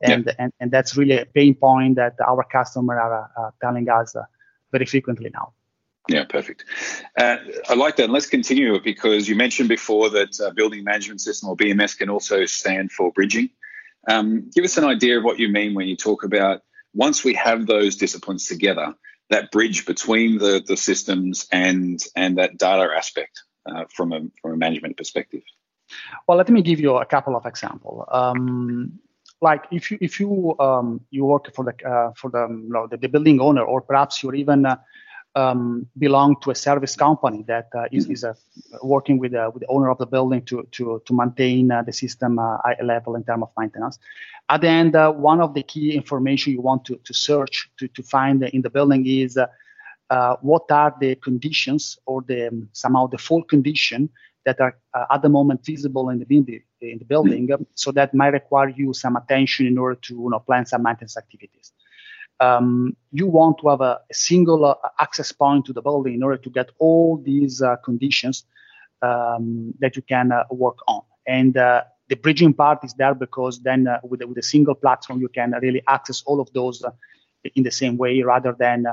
And, 0.00 0.24
yeah. 0.24 0.32
and, 0.38 0.52
and 0.58 0.70
that's 0.70 0.96
really 0.96 1.18
a 1.18 1.26
pain 1.26 1.54
point 1.54 1.96
that 1.96 2.14
our 2.26 2.42
customers 2.44 2.98
are 2.98 3.30
uh, 3.36 3.50
telling 3.60 3.86
us 3.90 4.16
uh, 4.16 4.22
very 4.70 4.86
frequently 4.86 5.30
now. 5.32 5.52
Yeah, 6.08 6.24
perfect. 6.24 6.64
Uh, 7.16 7.36
I 7.68 7.74
like 7.74 7.96
that. 7.96 8.04
And 8.04 8.12
let's 8.12 8.26
continue 8.26 8.80
because 8.80 9.28
you 9.28 9.36
mentioned 9.36 9.68
before 9.68 10.10
that 10.10 10.40
uh, 10.40 10.50
building 10.50 10.82
management 10.84 11.20
system 11.20 11.48
or 11.48 11.56
BMS 11.56 11.96
can 11.96 12.10
also 12.10 12.44
stand 12.44 12.90
for 12.90 13.12
bridging. 13.12 13.50
Um, 14.08 14.50
give 14.52 14.64
us 14.64 14.76
an 14.76 14.84
idea 14.84 15.18
of 15.18 15.24
what 15.24 15.38
you 15.38 15.48
mean 15.48 15.74
when 15.74 15.86
you 15.86 15.96
talk 15.96 16.24
about 16.24 16.62
once 16.94 17.24
we 17.24 17.34
have 17.34 17.66
those 17.66 17.96
disciplines 17.96 18.46
together, 18.46 18.94
that 19.30 19.50
bridge 19.50 19.86
between 19.86 20.38
the, 20.38 20.62
the 20.66 20.76
systems 20.76 21.46
and 21.52 22.02
and 22.16 22.38
that 22.38 22.58
data 22.58 22.88
aspect 22.94 23.42
uh, 23.66 23.84
from 23.94 24.12
a 24.12 24.20
from 24.40 24.52
a 24.52 24.56
management 24.56 24.96
perspective? 24.96 25.42
Well, 26.26 26.38
let 26.38 26.48
me 26.48 26.62
give 26.62 26.80
you 26.80 26.96
a 26.96 27.06
couple 27.06 27.36
of 27.36 27.46
examples. 27.46 28.06
Um, 28.10 28.98
like 29.40 29.64
if 29.70 29.90
you 29.90 29.98
if 30.00 30.20
you 30.20 30.56
um, 30.58 31.00
you 31.10 31.24
work 31.24 31.52
for 31.54 31.64
the 31.64 31.88
uh, 31.88 32.12
for 32.16 32.30
the, 32.30 32.46
you 32.48 32.72
know, 32.72 32.86
the, 32.86 32.96
the 32.96 33.08
building 33.08 33.40
owner, 33.40 33.62
or 33.62 33.80
perhaps 33.80 34.22
you're 34.22 34.34
even 34.34 34.66
uh, 34.66 34.76
um, 35.34 35.86
belong 35.98 36.36
to 36.42 36.50
a 36.50 36.54
service 36.54 36.94
company 36.96 37.44
that 37.48 37.68
uh, 37.74 37.84
is, 37.90 38.08
is 38.08 38.24
uh, 38.24 38.34
working 38.82 39.18
with, 39.18 39.34
uh, 39.34 39.50
with 39.52 39.62
the 39.62 39.66
owner 39.68 39.88
of 39.90 39.98
the 39.98 40.06
building 40.06 40.42
to, 40.42 40.66
to, 40.72 41.02
to 41.06 41.14
maintain 41.14 41.70
uh, 41.70 41.82
the 41.82 41.92
system 41.92 42.38
uh, 42.38 42.58
level 42.82 43.16
in 43.16 43.24
terms 43.24 43.42
of 43.42 43.50
maintenance. 43.58 43.98
At 44.48 44.60
the 44.60 44.68
end, 44.68 44.94
uh, 44.94 45.10
one 45.10 45.40
of 45.40 45.54
the 45.54 45.62
key 45.62 45.94
information 45.94 46.52
you 46.52 46.60
want 46.60 46.84
to, 46.86 46.96
to 46.96 47.14
search 47.14 47.70
to, 47.78 47.88
to 47.88 48.02
find 48.02 48.42
in 48.42 48.62
the 48.62 48.70
building 48.70 49.06
is 49.06 49.38
what 50.40 50.70
are 50.70 50.94
the 51.00 51.14
conditions 51.16 51.98
or 52.04 52.22
the 52.22 52.48
um, 52.48 52.68
somehow 52.72 53.06
the 53.06 53.16
full 53.16 53.42
condition 53.44 54.10
that 54.44 54.60
are 54.60 54.76
at 55.10 55.22
the 55.22 55.28
moment 55.28 55.64
visible 55.64 56.10
in 56.10 56.18
the, 56.18 56.36
in 56.36 56.44
the, 56.44 56.62
in 56.80 56.98
the 56.98 57.04
building. 57.04 57.48
So 57.74 57.92
that 57.92 58.12
might 58.12 58.32
require 58.34 58.68
you 58.68 58.92
some 58.92 59.16
attention 59.16 59.66
in 59.66 59.78
order 59.78 59.94
to 59.94 60.14
you 60.14 60.28
know, 60.30 60.40
plan 60.40 60.66
some 60.66 60.82
maintenance 60.82 61.16
activities 61.16 61.72
um, 62.40 62.96
you 63.12 63.26
want 63.26 63.58
to 63.58 63.68
have 63.68 63.80
a, 63.80 64.00
a 64.10 64.14
single 64.14 64.64
uh, 64.64 64.74
access 64.98 65.32
point 65.32 65.64
to 65.66 65.72
the 65.72 65.82
building 65.82 66.14
in 66.14 66.22
order 66.22 66.38
to 66.38 66.50
get 66.50 66.70
all 66.78 67.22
these 67.24 67.62
uh, 67.62 67.76
conditions 67.76 68.44
um, 69.02 69.74
that 69.80 69.96
you 69.96 70.02
can 70.02 70.32
uh, 70.32 70.44
work 70.50 70.78
on. 70.88 71.02
And 71.26 71.56
uh, 71.56 71.82
the 72.08 72.16
bridging 72.16 72.52
part 72.52 72.84
is 72.84 72.94
there 72.94 73.14
because 73.14 73.60
then 73.62 73.86
uh, 73.86 74.00
with, 74.02 74.22
a, 74.22 74.26
with 74.26 74.38
a 74.38 74.42
single 74.42 74.74
platform, 74.74 75.20
you 75.20 75.28
can 75.28 75.54
really 75.62 75.82
access 75.88 76.22
all 76.26 76.40
of 76.40 76.52
those 76.52 76.82
uh, 76.82 76.90
in 77.54 77.62
the 77.62 77.70
same 77.70 77.96
way 77.96 78.22
rather 78.22 78.54
than 78.58 78.86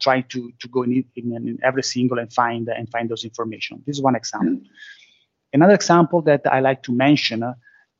trying 0.00 0.24
to, 0.24 0.50
to 0.58 0.66
go 0.68 0.82
in, 0.82 1.04
in, 1.14 1.36
in, 1.36 1.58
every 1.62 1.84
single 1.84 2.18
and 2.18 2.32
find 2.32 2.68
and 2.68 2.90
find 2.90 3.08
those 3.08 3.22
information. 3.24 3.80
This 3.86 3.96
is 3.96 4.02
one 4.02 4.16
example. 4.16 4.60
Another 5.52 5.74
example 5.74 6.20
that 6.22 6.42
I 6.50 6.58
like 6.58 6.82
to 6.82 6.92
mention 6.92 7.44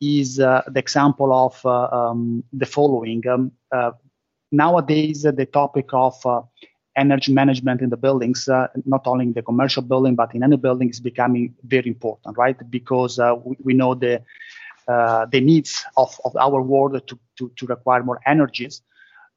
is 0.00 0.38
uh, 0.38 0.62
the 0.66 0.78
example 0.78 1.32
of 1.32 1.60
uh, 1.64 1.88
um, 1.90 2.44
the 2.52 2.66
following. 2.66 3.26
Um, 3.26 3.52
uh, 3.72 3.92
nowadays 4.50 5.24
uh, 5.24 5.32
the 5.32 5.46
topic 5.46 5.88
of 5.92 6.14
uh, 6.26 6.42
energy 6.96 7.32
management 7.32 7.80
in 7.80 7.90
the 7.90 7.96
buildings, 7.96 8.48
uh, 8.48 8.68
not 8.84 9.06
only 9.06 9.26
in 9.26 9.32
the 9.32 9.42
commercial 9.42 9.82
building 9.82 10.14
but 10.14 10.34
in 10.34 10.42
any 10.42 10.56
building, 10.56 10.88
is 10.90 11.00
becoming 11.00 11.54
very 11.64 11.88
important, 11.88 12.36
right? 12.36 12.56
Because 12.70 13.18
we, 13.44 13.56
we, 13.62 13.74
know 13.74 13.94
the 13.94 14.22
the 14.86 15.40
needs 15.40 15.84
of, 15.96 16.18
of 16.24 16.34
our 16.36 16.62
world 16.62 17.00
to, 17.06 17.18
to, 17.36 17.52
to 17.56 17.66
require 17.66 18.02
more 18.02 18.20
energies. 18.26 18.82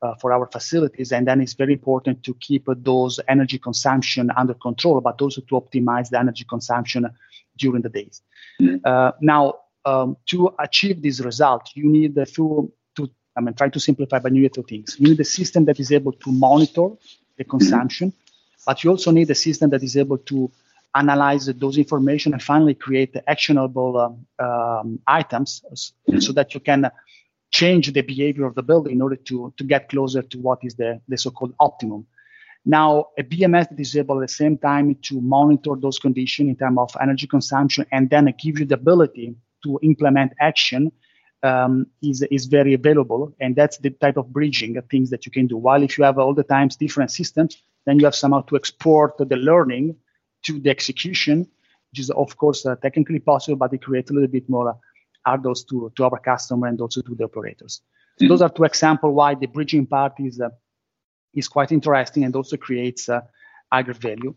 Uh, 0.03 0.15
for 0.15 0.33
our 0.33 0.47
facilities. 0.47 1.11
And 1.11 1.27
then 1.27 1.39
it's 1.41 1.53
very 1.53 1.73
important 1.73 2.23
to 2.23 2.33
keep 2.39 2.67
uh, 2.67 2.73
those 2.75 3.19
energy 3.27 3.59
consumption 3.59 4.31
under 4.35 4.55
control, 4.55 4.99
but 4.99 5.21
also 5.21 5.41
to 5.41 5.61
optimize 5.61 6.09
the 6.09 6.17
energy 6.17 6.43
consumption 6.43 7.07
during 7.55 7.83
the 7.83 7.89
days. 7.89 8.23
Mm-hmm. 8.59 8.77
Uh, 8.83 9.11
now, 9.21 9.59
um, 9.85 10.17
to 10.25 10.55
achieve 10.57 11.03
this 11.03 11.19
result, 11.19 11.69
you 11.75 11.87
need 11.87 12.17
a 12.17 12.25
few 12.25 12.73
I 13.35 13.41
mean, 13.41 13.53
trying 13.53 13.71
to 13.71 13.79
simplify, 13.79 14.19
but 14.19 14.33
you 14.33 14.41
need 14.41 14.53
two 14.53 14.63
things. 14.63 14.97
You 14.99 15.09
need 15.09 15.19
a 15.19 15.25
system 15.25 15.65
that 15.65 15.79
is 15.79 15.91
able 15.91 16.11
to 16.11 16.31
monitor 16.31 16.89
the 17.37 17.43
consumption, 17.43 18.13
but 18.65 18.83
you 18.83 18.89
also 18.89 19.11
need 19.11 19.29
a 19.29 19.35
system 19.35 19.69
that 19.69 19.83
is 19.83 19.95
able 19.95 20.17
to 20.17 20.51
analyze 20.93 21.45
those 21.45 21.77
information 21.77 22.33
and 22.33 22.43
finally 22.43 22.73
create 22.73 23.15
actionable 23.27 23.97
um, 23.97 24.45
um, 24.45 24.99
items 25.07 25.63
so 26.19 26.33
that 26.33 26.53
you 26.53 26.59
can 26.59 26.91
change 27.49 27.91
the 27.91 28.01
behavior 28.01 28.45
of 28.45 28.55
the 28.55 28.63
building 28.63 28.93
in 28.93 29.01
order 29.01 29.15
to, 29.15 29.53
to 29.57 29.63
get 29.63 29.89
closer 29.89 30.21
to 30.21 30.37
what 30.39 30.59
is 30.63 30.75
the, 30.75 30.99
the 31.07 31.17
so-called 31.17 31.53
optimum. 31.59 32.05
Now, 32.65 33.07
a 33.17 33.23
BMS 33.23 33.69
that 33.69 33.79
is 33.79 33.95
able 33.95 34.21
at 34.21 34.27
the 34.27 34.33
same 34.33 34.57
time 34.57 34.95
to 35.03 35.19
monitor 35.19 35.71
those 35.79 35.97
conditions 35.97 36.49
in 36.49 36.55
terms 36.55 36.77
of 36.77 36.95
energy 37.01 37.27
consumption 37.27 37.85
and 37.91 38.09
then 38.09 38.33
give 38.37 38.59
you 38.59 38.65
the 38.65 38.75
ability 38.75 39.35
to 39.63 39.79
implement 39.81 40.33
action 40.39 40.91
um, 41.43 41.87
is, 42.01 42.21
is 42.31 42.45
very 42.45 42.73
available. 42.73 43.33
And 43.39 43.55
that's 43.55 43.77
the 43.77 43.89
type 43.89 44.17
of 44.17 44.31
bridging 44.31 44.81
things 44.89 45.09
that 45.09 45.25
you 45.25 45.31
can 45.31 45.47
do. 45.47 45.57
While 45.57 45.83
if 45.83 45.97
you 45.97 46.03
have 46.03 46.17
all 46.17 46.33
the 46.33 46.43
times 46.43 46.75
different 46.75 47.11
systems, 47.11 47.61
then 47.85 47.99
you 47.99 48.05
have 48.05 48.15
somehow 48.15 48.41
to 48.41 48.55
export 48.55 49.17
the 49.17 49.35
learning 49.35 49.95
to 50.43 50.59
the 50.59 50.69
execution, 50.69 51.47
which 51.91 51.99
is 51.99 52.09
of 52.09 52.37
course 52.37 52.65
uh, 52.65 52.75
technically 52.75 53.19
possible, 53.19 53.57
but 53.57 53.73
it 53.73 53.81
creates 53.81 54.11
a 54.11 54.13
little 54.13 54.29
bit 54.29 54.49
more 54.49 54.69
uh, 54.69 54.73
hurdles 55.25 55.63
to, 55.65 55.91
to 55.95 56.03
our 56.03 56.19
customer 56.19 56.67
and 56.67 56.79
also 56.81 57.01
to 57.01 57.15
the 57.15 57.23
operators. 57.23 57.81
So 58.17 58.25
mm-hmm. 58.25 58.29
those 58.29 58.41
are 58.41 58.49
two 58.49 58.63
examples 58.63 59.13
why 59.15 59.35
the 59.35 59.47
bridging 59.47 59.85
part 59.85 60.13
is 60.19 60.39
uh, 60.41 60.49
is 61.33 61.47
quite 61.47 61.71
interesting 61.71 62.25
and 62.25 62.35
also 62.35 62.57
creates 62.57 63.07
uh, 63.07 63.21
higher 63.71 63.93
value. 63.93 64.35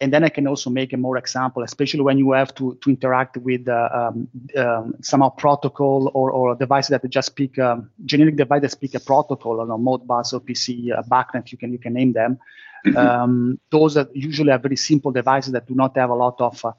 And 0.00 0.12
then 0.12 0.22
I 0.22 0.28
can 0.28 0.46
also 0.46 0.70
make 0.70 0.92
a 0.92 0.96
more 0.96 1.16
example, 1.16 1.64
especially 1.64 2.02
when 2.02 2.18
you 2.18 2.30
have 2.32 2.54
to, 2.54 2.78
to 2.82 2.90
interact 2.90 3.36
with 3.36 3.66
uh, 3.68 3.88
um, 3.92 4.28
um, 4.56 4.94
somehow 5.02 5.30
protocol 5.30 6.10
or, 6.14 6.30
or 6.30 6.54
devices 6.54 6.90
that 6.90 7.08
just 7.10 7.26
speak 7.26 7.58
um, 7.58 7.90
generic 8.04 8.36
device 8.36 8.62
that 8.62 8.70
speak 8.70 8.94
a 8.94 9.00
protocol, 9.00 9.60
or 9.60 9.66
know, 9.66 9.76
Modbus 9.76 10.32
or 10.32 10.40
PC, 10.40 10.96
uh, 10.96 11.02
BACnet. 11.02 11.50
you 11.50 11.58
can 11.58 11.72
you 11.72 11.78
can 11.78 11.94
name 11.94 12.12
them. 12.12 12.38
Mm-hmm. 12.86 12.96
Um, 12.96 13.60
those 13.70 13.96
are 13.96 14.08
usually 14.14 14.52
are 14.52 14.58
very 14.58 14.76
simple 14.76 15.10
devices 15.10 15.52
that 15.52 15.66
do 15.66 15.74
not 15.74 15.96
have 15.96 16.10
a 16.10 16.14
lot 16.14 16.40
of 16.40 16.64
uh, 16.64 16.72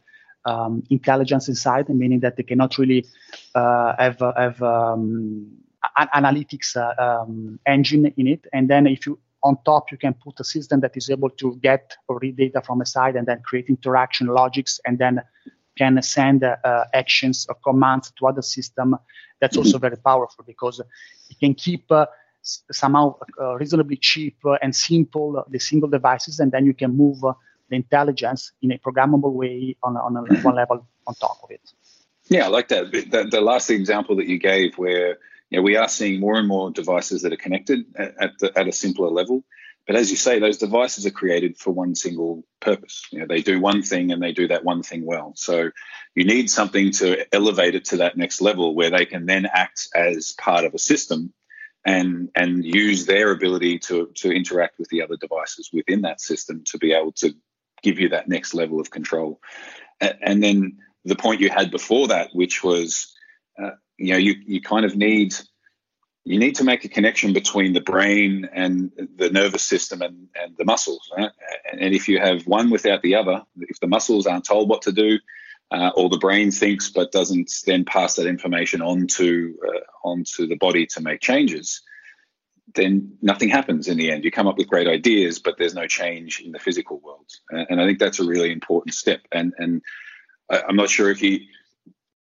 um, 0.45 0.83
intelligence 0.89 1.49
inside, 1.49 1.89
meaning 1.89 2.21
that 2.21 2.37
they 2.37 2.43
cannot 2.43 2.77
really 2.77 3.05
uh, 3.53 3.95
have 3.99 4.19
have 4.37 4.61
um, 4.61 5.57
an 5.97 6.07
analytics 6.15 6.77
uh, 6.77 7.21
um, 7.21 7.59
engine 7.65 8.13
in 8.17 8.27
it. 8.27 8.45
And 8.53 8.69
then 8.69 8.87
if 8.87 9.05
you 9.05 9.19
on 9.43 9.57
top, 9.63 9.91
you 9.91 9.97
can 9.97 10.13
put 10.13 10.39
a 10.39 10.43
system 10.43 10.81
that 10.81 10.97
is 10.97 11.09
able 11.09 11.29
to 11.29 11.55
get 11.57 11.95
or 12.07 12.19
read 12.19 12.37
data 12.37 12.61
from 12.61 12.81
a 12.81 12.85
side 12.85 13.15
and 13.15 13.27
then 13.27 13.41
create 13.41 13.67
interaction 13.69 14.27
logics 14.27 14.79
and 14.85 14.97
then 14.97 15.21
can 15.77 16.01
send 16.01 16.43
uh, 16.43 16.57
actions 16.93 17.45
or 17.47 17.55
commands 17.55 18.11
to 18.17 18.27
other 18.27 18.41
system. 18.41 18.95
That's 19.39 19.55
also 19.55 19.77
very 19.77 19.95
powerful 19.95 20.43
because 20.45 20.81
it 21.29 21.39
can 21.39 21.53
keep 21.53 21.89
uh, 21.91 22.07
somehow 22.41 23.15
uh, 23.39 23.55
reasonably 23.55 23.95
cheap 23.95 24.37
and 24.61 24.75
simple 24.75 25.37
uh, 25.37 25.43
the 25.49 25.59
single 25.59 25.89
devices, 25.89 26.39
and 26.39 26.51
then 26.51 26.65
you 26.65 26.73
can 26.73 26.95
move 26.95 27.23
uh, 27.23 27.33
the 27.69 27.75
intelligence 27.75 28.51
in 28.61 28.71
a 28.71 28.77
programmable 28.77 29.31
way 29.31 29.75
on, 29.83 29.95
on 29.95 30.17
a, 30.17 30.21
one 30.41 30.55
level 30.55 30.85
on 31.07 31.13
top 31.15 31.37
of 31.43 31.51
it. 31.51 31.61
Yeah, 32.27 32.45
I 32.45 32.47
like 32.49 32.67
that. 32.69 32.91
The, 32.91 33.27
the 33.29 33.41
last 33.41 33.69
example 33.69 34.15
that 34.17 34.27
you 34.27 34.37
gave 34.37 34.77
where 34.77 35.17
you 35.49 35.57
know, 35.57 35.63
we 35.63 35.75
are 35.75 35.87
seeing 35.87 36.19
more 36.19 36.35
and 36.35 36.47
more 36.47 36.71
devices 36.71 37.21
that 37.21 37.33
are 37.33 37.37
connected 37.37 37.85
at, 37.95 38.37
the, 38.39 38.51
at 38.57 38.67
a 38.67 38.71
simpler 38.71 39.09
level. 39.09 39.43
But 39.87 39.95
as 39.95 40.11
you 40.11 40.17
say, 40.17 40.37
those 40.37 40.57
devices 40.57 41.07
are 41.07 41.11
created 41.11 41.57
for 41.57 41.71
one 41.71 41.95
single 41.95 42.43
purpose. 42.59 43.07
You 43.11 43.19
know, 43.19 43.25
they 43.25 43.41
do 43.41 43.59
one 43.59 43.81
thing 43.81 44.11
and 44.11 44.21
they 44.21 44.31
do 44.31 44.47
that 44.49 44.63
one 44.63 44.83
thing 44.83 45.03
well. 45.03 45.33
So 45.35 45.71
you 46.13 46.25
need 46.25 46.51
something 46.51 46.91
to 46.93 47.25
elevate 47.33 47.73
it 47.73 47.85
to 47.85 47.97
that 47.97 48.15
next 48.15 48.39
level 48.39 48.75
where 48.75 48.91
they 48.91 49.07
can 49.07 49.25
then 49.25 49.47
act 49.51 49.87
as 49.95 50.33
part 50.33 50.63
of 50.65 50.75
a 50.75 50.79
system 50.79 51.33
and 51.85 52.29
and 52.35 52.63
use 52.63 53.05
their 53.05 53.31
ability 53.31 53.79
to 53.79 54.11
to 54.15 54.31
interact 54.31 54.77
with 54.77 54.89
the 54.89 55.01
other 55.01 55.15
devices 55.15 55.69
within 55.73 56.01
that 56.01 56.19
system 56.19 56.61
to 56.65 56.77
be 56.77 56.91
able 56.91 57.13
to 57.13 57.33
give 57.81 57.99
you 57.99 58.09
that 58.09 58.27
next 58.27 58.53
level 58.53 58.79
of 58.79 58.91
control. 58.91 59.39
And, 60.01 60.17
and 60.21 60.43
then 60.43 60.77
the 61.05 61.15
point 61.15 61.41
you 61.41 61.49
had 61.49 61.71
before 61.71 62.09
that, 62.09 62.29
which 62.33 62.63
was 62.63 63.15
uh, 63.61 63.71
you 63.99 64.11
know 64.11 64.17
you 64.17 64.35
you 64.45 64.61
kind 64.61 64.85
of 64.85 64.95
need 64.95 65.35
you 66.25 66.37
need 66.37 66.55
to 66.55 66.63
make 66.63 66.85
a 66.85 66.89
connection 66.89 67.33
between 67.33 67.73
the 67.73 67.81
brain 67.81 68.47
and 68.53 68.91
the 69.15 69.29
nervous 69.29 69.63
system 69.63 70.01
and, 70.01 70.27
and 70.35 70.55
the 70.57 70.65
muscles 70.65 71.09
right? 71.17 71.31
and 71.71 71.93
if 71.93 72.07
you 72.07 72.19
have 72.19 72.45
one 72.47 72.69
without 72.69 73.01
the 73.01 73.15
other 73.15 73.43
if 73.61 73.79
the 73.79 73.87
muscles 73.87 74.25
aren't 74.25 74.45
told 74.45 74.69
what 74.69 74.81
to 74.81 74.91
do 74.91 75.19
uh, 75.71 75.91
or 75.95 76.09
the 76.09 76.17
brain 76.17 76.51
thinks 76.51 76.89
but 76.89 77.11
doesn't 77.11 77.51
then 77.65 77.85
pass 77.85 78.15
that 78.15 78.27
information 78.27 78.81
on 78.81 79.07
to 79.07 79.55
uh, 79.67 80.07
onto 80.07 80.47
the 80.47 80.57
body 80.57 80.85
to 80.85 81.01
make 81.01 81.21
changes 81.21 81.81
then 82.75 83.17
nothing 83.23 83.49
happens 83.49 83.87
in 83.87 83.97
the 83.97 84.11
end. 84.11 84.23
You 84.23 84.29
come 84.29 84.47
up 84.47 84.57
with 84.57 84.67
great 84.67 84.87
ideas 84.87 85.39
but 85.39 85.57
there's 85.57 85.73
no 85.73 85.87
change 85.87 86.39
in 86.39 86.51
the 86.51 86.59
physical 86.59 86.99
world. 86.99 87.29
And 87.49 87.81
i 87.81 87.85
think 87.85 87.99
that's 87.99 88.19
a 88.19 88.25
really 88.25 88.51
important 88.51 88.93
step. 88.93 89.21
And 89.31 89.53
and 89.57 89.81
i'm 90.49 90.75
not 90.75 90.89
sure 90.89 91.09
if 91.09 91.21
you 91.21 91.39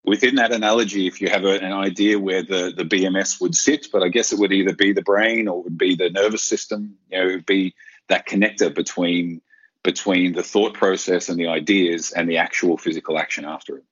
within 0.06 0.36
that 0.36 0.52
analogy, 0.52 1.06
if 1.06 1.20
you 1.20 1.28
have 1.28 1.44
a, 1.44 1.58
an 1.60 1.72
idea 1.72 2.18
where 2.18 2.42
the, 2.42 2.72
the 2.74 2.84
BMS 2.84 3.40
would 3.40 3.54
sit, 3.54 3.88
but 3.92 4.02
I 4.02 4.08
guess 4.08 4.32
it 4.32 4.38
would 4.38 4.52
either 4.52 4.74
be 4.74 4.92
the 4.92 5.02
brain 5.02 5.48
or 5.48 5.58
it 5.58 5.64
would 5.64 5.78
be 5.78 5.96
the 5.96 6.10
nervous 6.10 6.44
system, 6.44 6.96
you 7.10 7.18
know, 7.18 7.28
it 7.28 7.34
would 7.34 7.46
be 7.46 7.74
that 8.08 8.26
connector 8.26 8.72
between 8.74 9.42
between 9.82 10.32
the 10.32 10.42
thought 10.42 10.74
process 10.74 11.28
and 11.28 11.38
the 11.38 11.46
ideas 11.46 12.10
and 12.10 12.28
the 12.28 12.38
actual 12.38 12.76
physical 12.76 13.16
action 13.16 13.44
after 13.44 13.76
it. 13.76 13.84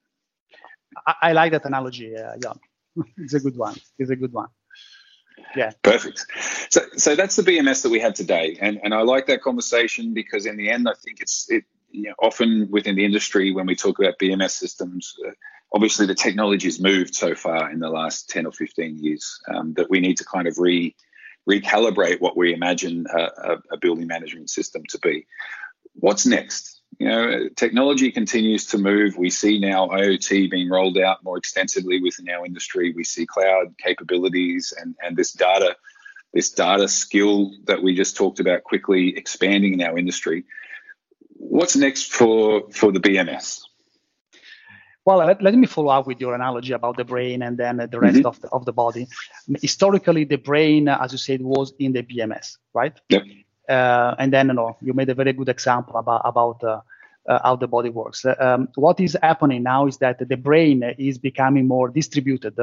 I, 1.07 1.13
I 1.21 1.31
like 1.31 1.53
that 1.53 1.63
analogy, 1.63 2.17
uh, 2.17 2.35
Jan. 2.37 2.59
it's 3.17 3.33
a 3.33 3.39
good 3.39 3.55
one. 3.55 3.75
It's 3.97 4.09
a 4.09 4.15
good 4.17 4.33
one. 4.33 4.49
Yeah. 5.55 5.71
Perfect. 5.83 6.25
So, 6.69 6.81
so 6.97 7.15
that's 7.15 7.37
the 7.37 7.43
BMS 7.43 7.83
that 7.83 7.89
we 7.89 7.99
had 7.99 8.15
today, 8.15 8.57
and 8.59 8.79
and 8.83 8.93
I 8.93 9.01
like 9.01 9.27
that 9.27 9.41
conversation 9.41 10.13
because 10.13 10.45
in 10.45 10.57
the 10.57 10.69
end, 10.69 10.87
I 10.89 10.93
think 10.93 11.21
it's 11.21 11.49
it. 11.49 11.63
You 11.91 12.09
know, 12.09 12.15
often 12.21 12.67
within 12.71 12.95
the 12.95 13.05
industry, 13.05 13.53
when 13.53 13.65
we 13.65 13.75
talk 13.75 13.99
about 13.99 14.19
BMS 14.19 14.51
systems, 14.51 15.15
uh, 15.25 15.31
obviously 15.73 16.05
the 16.05 16.15
technology 16.15 16.67
has 16.67 16.79
moved 16.79 17.15
so 17.15 17.35
far 17.35 17.71
in 17.71 17.79
the 17.79 17.89
last 17.89 18.29
10 18.29 18.45
or 18.45 18.51
15 18.51 18.97
years 18.97 19.39
um, 19.53 19.73
that 19.73 19.89
we 19.89 19.99
need 19.99 20.17
to 20.17 20.25
kind 20.25 20.47
of 20.47 20.57
re 20.57 20.95
recalibrate 21.49 22.19
what 22.19 22.35
we 22.35 22.53
imagine 22.53 23.05
a, 23.13 23.57
a, 23.71 23.77
building 23.77 24.07
management 24.07 24.49
system 24.49 24.83
to 24.89 24.97
be. 24.99 25.27
What's 25.93 26.25
next? 26.25 26.81
You 26.97 27.07
know, 27.07 27.49
technology 27.55 28.11
continues 28.11 28.65
to 28.67 28.77
move. 28.77 29.17
We 29.17 29.29
see 29.29 29.59
now 29.59 29.87
IoT 29.89 30.49
being 30.49 30.69
rolled 30.69 30.97
out 30.97 31.23
more 31.23 31.37
extensively 31.37 32.01
within 32.01 32.29
our 32.29 32.45
industry. 32.45 32.93
We 32.95 33.03
see 33.03 33.25
cloud 33.25 33.75
capabilities 33.77 34.73
and, 34.75 34.95
and 35.03 35.15
this 35.15 35.33
data, 35.33 35.75
this 36.33 36.51
data 36.51 36.87
skill 36.87 37.51
that 37.65 37.83
we 37.83 37.93
just 37.93 38.15
talked 38.15 38.39
about 38.39 38.63
quickly 38.63 39.15
expanding 39.15 39.73
in 39.73 39.81
our 39.83 39.97
industry. 39.97 40.45
What's 41.37 41.75
next 41.75 42.11
for, 42.11 42.71
for 42.71 42.91
the 42.91 42.99
BMS? 42.99 43.61
Well, 45.05 45.17
let, 45.17 45.41
let, 45.41 45.53
me 45.53 45.67
follow 45.67 45.89
up 45.89 46.07
with 46.07 46.19
your 46.19 46.33
analogy 46.33 46.73
about 46.73 46.97
the 46.97 47.05
brain 47.05 47.43
and 47.43 47.57
then 47.57 47.77
the 47.77 47.99
rest 47.99 48.17
mm-hmm. 48.17 48.25
of, 48.25 48.41
the, 48.41 48.49
of 48.49 48.65
the 48.65 48.73
body. 48.73 49.07
Historically, 49.61 50.23
the 50.23 50.37
brain, 50.37 50.87
as 50.87 51.11
you 51.11 51.19
said, 51.19 51.41
was 51.43 51.73
in 51.77 51.93
the 51.93 52.01
BMS, 52.01 52.57
right? 52.73 52.99
Yep. 53.09 53.21
Uh, 53.69 54.15
and 54.17 54.33
then 54.33 54.47
you, 54.47 54.53
know, 54.53 54.77
you 54.81 54.93
made 54.93 55.09
a 55.09 55.13
very 55.13 55.33
good 55.33 55.49
example 55.49 55.95
about, 55.97 56.21
about 56.25 56.63
uh, 56.63 56.81
uh, 57.27 57.39
how 57.43 57.55
the 57.55 57.67
body 57.67 57.89
works. 57.89 58.25
Uh, 58.25 58.35
um, 58.39 58.67
what 58.75 58.99
is 58.99 59.17
happening 59.21 59.63
now 59.63 59.85
is 59.87 59.97
that 59.97 60.27
the 60.27 60.37
brain 60.37 60.83
is 60.97 61.19
becoming 61.19 61.67
more 61.67 61.89
distributed 61.89 62.57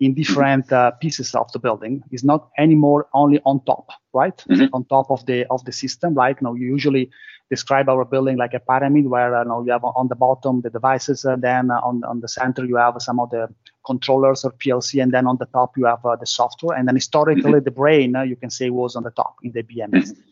in 0.00 0.14
different 0.14 0.72
uh, 0.72 0.90
pieces 0.92 1.34
of 1.34 1.50
the 1.52 1.58
building. 1.58 2.02
It's 2.10 2.24
not 2.24 2.48
anymore 2.58 3.06
only 3.14 3.40
on 3.44 3.64
top, 3.64 3.90
right? 4.12 4.36
Mm-hmm. 4.48 4.74
On 4.74 4.84
top 4.86 5.10
of 5.10 5.24
the 5.26 5.46
of 5.48 5.64
the 5.64 5.72
system. 5.72 6.14
Know, 6.14 6.54
you 6.54 6.66
usually 6.66 7.10
describe 7.54 7.88
our 7.92 8.04
building 8.12 8.36
like 8.42 8.54
a 8.54 8.62
pyramid 8.70 9.06
where 9.14 9.32
uh, 9.36 9.42
you, 9.42 9.48
know, 9.48 9.62
you 9.64 9.72
have 9.76 9.84
on 9.84 10.08
the 10.08 10.18
bottom 10.26 10.62
the 10.66 10.70
devices, 10.78 11.18
uh, 11.24 11.36
then 11.48 11.64
on 11.88 11.94
on 12.10 12.16
the 12.24 12.30
center 12.38 12.62
you 12.70 12.76
have 12.84 12.94
some 13.08 13.18
of 13.24 13.28
the 13.34 13.42
controllers 13.90 14.40
or 14.46 14.52
PLC, 14.60 14.90
and 15.02 15.10
then 15.14 15.24
on 15.32 15.36
the 15.42 15.48
top 15.58 15.70
you 15.78 15.84
have 15.92 16.04
uh, 16.04 16.16
the 16.22 16.30
software. 16.40 16.76
And 16.78 16.84
then 16.88 16.96
historically, 17.02 17.58
mm-hmm. 17.58 17.70
the 17.70 17.76
brain 17.82 18.08
uh, 18.16 18.22
you 18.30 18.36
can 18.42 18.50
say 18.58 18.66
was 18.70 18.96
on 18.98 19.02
the 19.08 19.14
top 19.22 19.34
in 19.46 19.52
the 19.52 19.64
BMS. 19.70 20.08
Mm-hmm. 20.08 20.30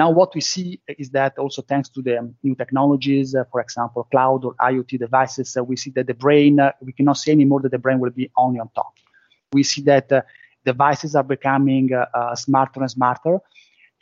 Now, 0.00 0.08
what 0.18 0.34
we 0.36 0.42
see 0.52 0.68
is 1.02 1.10
that 1.18 1.32
also 1.42 1.62
thanks 1.62 1.88
to 1.94 2.00
the 2.08 2.16
new 2.46 2.54
technologies, 2.54 3.34
uh, 3.34 3.44
for 3.50 3.60
example, 3.60 4.00
cloud 4.12 4.44
or 4.44 4.54
IoT 4.70 4.92
devices, 5.06 5.56
uh, 5.56 5.64
we 5.64 5.76
see 5.82 5.90
that 5.96 6.06
the 6.06 6.14
brain, 6.14 6.60
uh, 6.60 6.72
we 6.80 6.92
cannot 6.92 7.16
say 7.22 7.32
anymore 7.32 7.60
that 7.62 7.72
the 7.72 7.82
brain 7.86 7.98
will 7.98 8.14
be 8.22 8.30
only 8.36 8.60
on 8.60 8.68
top. 8.80 8.92
We 9.52 9.64
see 9.64 9.82
that 9.92 10.12
uh, 10.12 10.22
devices 10.64 11.16
are 11.16 11.24
becoming 11.24 11.92
uh, 11.92 12.06
uh, 12.14 12.36
smarter 12.36 12.80
and 12.80 12.90
smarter, 12.90 13.40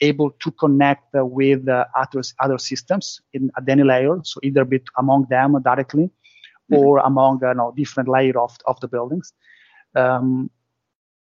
able 0.01 0.31
to 0.31 0.51
connect 0.53 1.09
with 1.15 1.69
other, 1.69 2.23
other 2.41 2.59
systems 2.59 3.21
in, 3.33 3.51
at 3.57 3.69
any 3.69 3.83
layer, 3.83 4.19
so 4.23 4.41
either 4.43 4.65
bit 4.65 4.85
among 4.97 5.27
them 5.29 5.61
directly 5.63 6.05
mm-hmm. 6.05 6.75
or 6.75 6.99
among 6.99 7.41
you 7.43 7.55
know, 7.55 7.73
different 7.77 8.09
layer 8.09 8.39
of, 8.39 8.57
of 8.67 8.79
the 8.81 8.89
buildings. 8.89 9.33
Um, 9.95 10.51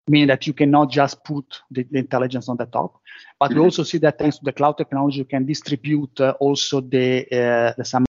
meaning 0.08 0.28
that 0.28 0.46
you 0.48 0.54
cannot 0.54 0.92
just 0.92 1.24
put 1.24 1.46
the, 1.70 1.84
the 1.84 2.00
intelligence 2.00 2.50
on 2.50 2.58
the 2.58 2.66
top. 2.66 3.00
But 3.40 3.52
mm-hmm. 3.52 3.60
we 3.60 3.66
also 3.66 3.84
see 3.84 3.98
that 4.00 4.20
thanks 4.20 4.38
to 4.40 4.46
the 4.46 4.52
cloud 4.52 4.78
technology, 4.78 5.20
you 5.20 5.26
can 5.26 5.46
distribute 5.46 6.20
uh, 6.20 6.34
also 6.40 6.82
the, 6.82 7.26
uh, 7.32 7.74
the 7.78 7.86
some 7.86 8.06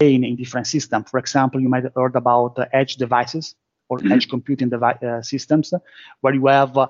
in 0.00 0.36
different 0.36 0.66
systems. 0.66 1.10
For 1.10 1.18
example, 1.18 1.60
you 1.60 1.68
might 1.68 1.84
have 1.84 1.94
heard 1.94 2.16
about 2.16 2.58
uh, 2.58 2.66
edge 2.72 2.96
devices 2.96 3.54
or 3.90 4.00
edge 4.10 4.28
computing 4.34 4.70
devi- 4.70 5.06
uh, 5.06 5.20
systems, 5.20 5.74
where 6.22 6.34
you 6.34 6.46
have 6.46 6.76
uh, 6.78 6.88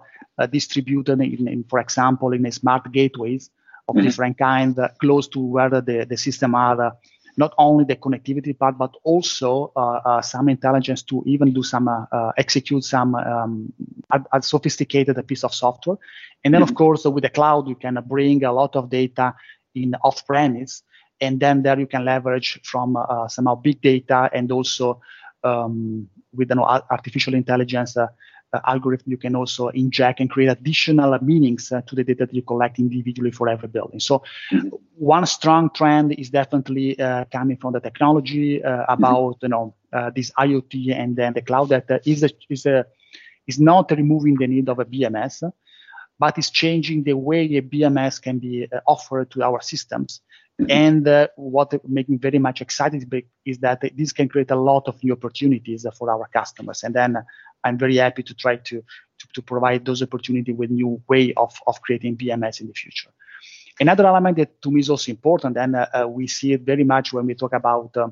distributed, 0.52 1.20
in, 1.20 1.48
in, 1.48 1.64
for 1.64 1.80
example, 1.80 2.32
in 2.32 2.46
a 2.46 2.52
smart 2.52 2.92
gateways 2.92 3.50
of 3.88 3.96
mm-hmm. 3.96 4.04
different 4.04 4.38
kind, 4.38 4.78
uh, 4.78 4.88
close 5.00 5.26
to 5.26 5.40
where 5.40 5.70
the, 5.70 6.06
the 6.08 6.16
system 6.16 6.54
are 6.54 6.96
not 7.36 7.54
only 7.58 7.84
the 7.84 7.96
connectivity 7.96 8.56
part, 8.56 8.76
but 8.76 8.94
also 9.02 9.72
uh, 9.76 10.00
uh, 10.04 10.22
some 10.22 10.48
intelligence 10.48 11.02
to 11.02 11.22
even 11.26 11.52
do 11.52 11.62
some 11.62 11.88
uh, 11.88 12.04
uh 12.12 12.32
execute 12.36 12.84
some 12.84 13.14
um, 13.14 13.72
a, 14.10 14.20
a 14.32 14.42
sophisticated 14.42 15.16
piece 15.26 15.44
of 15.44 15.54
software. 15.54 15.96
And 16.44 16.52
then, 16.52 16.62
mm-hmm. 16.62 16.70
of 16.70 16.76
course, 16.76 17.04
with 17.04 17.22
the 17.22 17.30
cloud, 17.30 17.68
you 17.68 17.74
can 17.74 17.98
bring 18.06 18.44
a 18.44 18.52
lot 18.52 18.76
of 18.76 18.90
data 18.90 19.34
in 19.74 19.94
off-premise, 20.02 20.82
and 21.20 21.38
then 21.38 21.62
there 21.62 21.78
you 21.78 21.86
can 21.86 22.04
leverage 22.04 22.60
from 22.64 22.96
uh, 22.96 23.28
somehow 23.28 23.54
big 23.54 23.80
data 23.80 24.28
and 24.32 24.50
also 24.50 25.00
um, 25.44 26.08
with 26.32 26.50
an 26.50 26.58
artificial 26.58 27.34
intelligence 27.34 27.96
uh, 27.96 28.06
uh, 28.52 28.60
algorithm, 28.66 29.10
you 29.10 29.16
can 29.16 29.36
also 29.36 29.68
inject 29.68 30.20
and 30.20 30.30
create 30.30 30.48
additional 30.48 31.16
meanings 31.22 31.70
uh, 31.72 31.80
to 31.82 31.94
the 31.94 32.04
data 32.04 32.26
that 32.26 32.34
you 32.34 32.42
collect 32.42 32.78
individually 32.78 33.30
for 33.30 33.48
every 33.48 33.68
building. 33.68 34.00
So 34.00 34.22
mm-hmm. 34.52 34.68
one 34.96 35.26
strong 35.26 35.70
trend 35.70 36.12
is 36.12 36.30
definitely 36.30 36.98
uh, 36.98 37.26
coming 37.32 37.56
from 37.56 37.74
the 37.74 37.80
technology 37.80 38.62
uh, 38.62 38.68
mm-hmm. 38.68 38.92
about 38.92 39.34
mm-hmm. 39.36 39.46
you 39.46 39.48
know 39.48 39.74
uh, 39.92 40.10
this 40.14 40.30
IoT 40.32 40.94
and 40.96 41.16
then 41.16 41.32
the 41.32 41.42
cloud 41.42 41.68
that 41.68 41.90
uh, 41.90 41.98
is 42.04 42.22
a, 42.22 42.30
is 42.48 42.66
a 42.66 42.86
is 43.46 43.58
not 43.58 43.90
removing 43.90 44.36
the 44.36 44.46
need 44.46 44.68
of 44.68 44.78
a 44.78 44.84
BMS, 44.84 45.50
but 46.20 46.36
it's 46.36 46.50
changing 46.50 47.02
the 47.02 47.14
way 47.14 47.42
a 47.56 47.62
BMS 47.62 48.20
can 48.20 48.38
be 48.38 48.68
offered 48.86 49.30
to 49.32 49.42
our 49.42 49.60
systems. 49.62 50.20
Mm-hmm. 50.60 50.70
And 50.70 51.08
uh, 51.08 51.28
what 51.36 51.72
makes 51.88 52.10
me 52.10 52.18
very 52.18 52.38
much 52.38 52.60
excited 52.60 53.10
is 53.46 53.58
that 53.58 53.80
this 53.96 54.12
can 54.12 54.28
create 54.28 54.50
a 54.50 54.60
lot 54.70 54.86
of 54.86 55.02
new 55.02 55.14
opportunities 55.14 55.86
for 55.98 56.10
our 56.10 56.28
customers. 56.28 56.82
And 56.82 56.94
then 56.94 57.16
I'm 57.64 57.78
very 57.78 57.96
happy 57.96 58.22
to 58.22 58.34
try 58.34 58.56
to, 58.56 58.84
to, 59.18 59.26
to 59.34 59.42
provide 59.42 59.86
those 59.86 60.02
opportunities 60.02 60.54
with 60.54 60.70
new 60.70 61.02
way 61.08 61.32
of, 61.38 61.58
of 61.66 61.80
creating 61.80 62.18
BMS 62.18 62.60
in 62.60 62.66
the 62.66 62.74
future. 62.74 63.10
Another 63.80 64.06
element 64.06 64.36
that 64.36 64.60
to 64.60 64.70
me 64.70 64.80
is 64.80 64.90
also 64.90 65.10
important, 65.10 65.56
and 65.56 65.74
uh, 65.74 65.86
uh, 65.94 66.06
we 66.06 66.26
see 66.26 66.52
it 66.52 66.60
very 66.60 66.84
much 66.84 67.14
when 67.14 67.24
we 67.24 67.34
talk 67.34 67.54
about 67.54 67.96
uh, 67.96 68.08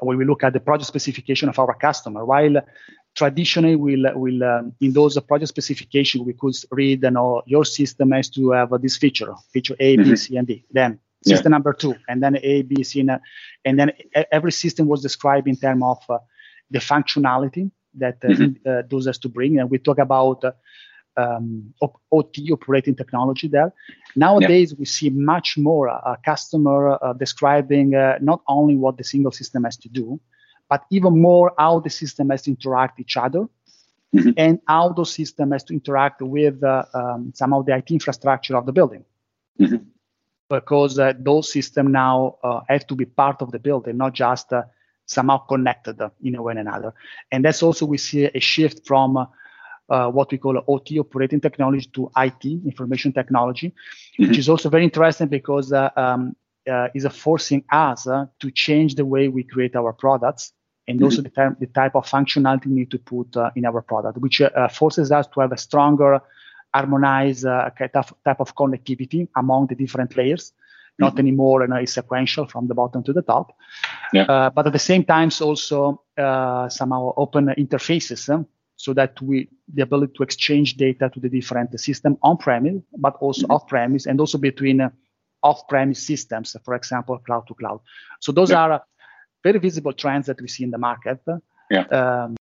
when 0.00 0.18
we 0.18 0.26
look 0.26 0.44
at 0.44 0.52
the 0.52 0.60
project 0.60 0.88
specification 0.88 1.48
of 1.48 1.58
our 1.58 1.74
customer. 1.74 2.26
While 2.26 2.56
traditionally, 3.16 3.76
we'll, 3.76 4.12
we'll 4.14 4.44
um, 4.44 4.72
in 4.80 4.92
those 4.92 5.18
project 5.20 5.48
specification, 5.48 6.24
we 6.24 6.34
could 6.34 6.54
read, 6.70 7.02
you 7.02 7.10
know, 7.10 7.42
your 7.46 7.64
system 7.64 8.12
has 8.12 8.28
to 8.30 8.50
have 8.50 8.70
this 8.82 8.96
feature, 8.96 9.34
feature 9.52 9.74
A, 9.80 9.96
mm-hmm. 9.96 10.10
B, 10.10 10.16
C, 10.16 10.36
and 10.36 10.46
D. 10.46 10.64
Then 10.70 11.00
system 11.24 11.50
yeah. 11.50 11.56
number 11.56 11.72
two, 11.72 11.94
and 12.08 12.22
then 12.22 12.38
A, 12.42 12.62
B, 12.62 12.84
C, 12.84 13.00
and, 13.00 13.18
and 13.64 13.78
then 13.78 13.92
every 14.30 14.52
system 14.52 14.86
was 14.86 15.02
described 15.02 15.48
in 15.48 15.56
terms 15.56 15.82
of 15.82 15.98
uh, 16.08 16.18
the 16.70 16.78
functionality 16.78 17.70
that 17.94 18.18
uh, 18.22 18.28
mm-hmm. 18.28 18.68
uh, 18.68 18.82
those 18.88 19.06
has 19.06 19.18
to 19.18 19.28
bring. 19.28 19.58
And 19.58 19.70
we 19.70 19.78
talk 19.78 19.98
about 19.98 20.44
uh, 20.44 20.52
um, 21.16 21.72
OT 22.12 22.50
operating 22.52 22.94
technology 22.94 23.48
there. 23.48 23.72
Nowadays, 24.14 24.72
yeah. 24.72 24.76
we 24.78 24.84
see 24.84 25.10
much 25.10 25.56
more 25.56 25.88
a 25.88 26.18
customer 26.24 26.98
uh, 27.02 27.14
describing 27.14 27.94
uh, 27.94 28.18
not 28.20 28.42
only 28.46 28.76
what 28.76 28.98
the 28.98 29.04
single 29.04 29.32
system 29.32 29.64
has 29.64 29.76
to 29.78 29.88
do, 29.88 30.20
but 30.68 30.84
even 30.90 31.20
more 31.20 31.52
how 31.58 31.80
the 31.80 31.90
system 31.90 32.30
has 32.30 32.42
to 32.42 32.50
interact 32.50 33.00
each 33.00 33.16
other 33.16 33.48
mm-hmm. 34.14 34.30
and 34.36 34.60
how 34.66 34.90
the 34.90 35.04
system 35.04 35.52
has 35.52 35.64
to 35.64 35.72
interact 35.72 36.22
with 36.22 36.62
uh, 36.62 36.84
um, 36.94 37.32
some 37.34 37.52
of 37.52 37.66
the 37.66 37.76
IT 37.76 37.90
infrastructure 37.90 38.56
of 38.56 38.66
the 38.66 38.72
building. 38.72 39.04
Mm-hmm. 39.60 39.76
Because 40.48 41.00
those 41.18 41.52
systems 41.52 41.90
now 41.90 42.36
have 42.68 42.86
to 42.86 42.94
be 42.94 43.04
part 43.04 43.42
of 43.42 43.50
the 43.50 43.58
building, 43.58 43.96
not 43.96 44.12
just 44.12 44.52
somehow 45.04 45.38
connected 45.38 46.00
in 46.22 46.36
a 46.36 46.42
way 46.42 46.54
or 46.54 46.58
another. 46.58 46.94
And 47.32 47.44
that's 47.44 47.64
also 47.64 47.84
we 47.86 47.98
see 47.98 48.26
a 48.26 48.38
shift 48.38 48.86
from 48.86 49.26
uh, 49.88 50.10
what 50.10 50.30
we 50.30 50.38
call 50.38 50.62
OT 50.66 50.98
operating 50.98 51.40
technology 51.40 51.88
to 51.94 52.10
IT 52.16 52.44
information 52.44 53.12
technology, 53.12 53.68
mm-hmm. 53.68 54.28
which 54.28 54.38
is 54.38 54.48
also 54.48 54.68
very 54.68 54.84
interesting 54.84 55.28
because 55.28 55.72
uh, 55.72 55.90
um, 55.96 56.36
uh, 56.70 56.88
is 56.94 57.06
forcing 57.06 57.64
us 57.70 58.06
uh, 58.06 58.26
to 58.40 58.50
change 58.50 58.96
the 58.96 59.04
way 59.04 59.28
we 59.28 59.44
create 59.44 59.76
our 59.76 59.92
products 59.92 60.52
and 60.88 60.98
mm-hmm. 60.98 61.04
also 61.04 61.22
the, 61.22 61.30
term, 61.30 61.56
the, 61.58 61.66
type 61.66 61.94
of 61.94 62.06
functionality 62.06 62.66
we 62.66 62.74
need 62.74 62.90
to 62.90 62.98
put 62.98 63.36
uh, 63.36 63.50
in 63.56 63.64
our 63.64 63.82
product, 63.82 64.18
which 64.18 64.40
uh, 64.40 64.68
forces 64.68 65.10
us 65.10 65.26
to 65.28 65.40
have 65.40 65.52
a 65.52 65.56
stronger, 65.56 66.20
harmonized 66.72 67.44
type, 67.44 67.92
type 68.24 68.40
of 68.40 68.54
connectivity 68.54 69.28
among 69.36 69.66
the 69.66 69.74
different 69.74 70.16
layers 70.16 70.52
not 70.98 71.12
mm-hmm. 71.12 71.20
anymore 71.20 71.62
you 71.62 71.68
know, 71.68 71.84
sequential 71.84 72.46
from 72.46 72.68
the 72.68 72.74
bottom 72.74 73.02
to 73.02 73.12
the 73.12 73.22
top. 73.22 73.56
Yeah. 74.12 74.22
Uh, 74.22 74.50
but 74.50 74.66
at 74.66 74.72
the 74.72 74.78
same 74.78 75.04
time, 75.04 75.30
also 75.40 76.02
uh, 76.16 76.68
somehow 76.68 77.12
open 77.16 77.46
interfaces 77.58 78.28
uh, 78.32 78.44
so 78.76 78.92
that 78.94 79.20
we 79.22 79.48
the 79.72 79.82
ability 79.82 80.12
to 80.16 80.22
exchange 80.22 80.76
data 80.76 81.10
to 81.12 81.20
the 81.20 81.28
different 81.28 81.78
system 81.80 82.16
on 82.22 82.36
premise, 82.36 82.82
but 82.98 83.16
also 83.20 83.42
mm-hmm. 83.42 83.52
off 83.52 83.66
premise, 83.66 84.06
and 84.06 84.20
also 84.20 84.38
between 84.38 84.80
uh, 84.80 84.90
off 85.42 85.66
premise 85.68 86.02
systems, 86.06 86.56
for 86.64 86.74
example, 86.74 87.18
cloud 87.18 87.46
to 87.46 87.54
cloud. 87.54 87.80
So 88.20 88.32
those 88.32 88.50
yeah. 88.50 88.62
are 88.62 88.82
very 89.42 89.58
visible 89.58 89.92
trends 89.92 90.26
that 90.26 90.40
we 90.40 90.48
see 90.48 90.64
in 90.64 90.70
the 90.70 90.78
market. 90.78 91.20
Yeah. 91.70 91.82
Um, 91.82 92.36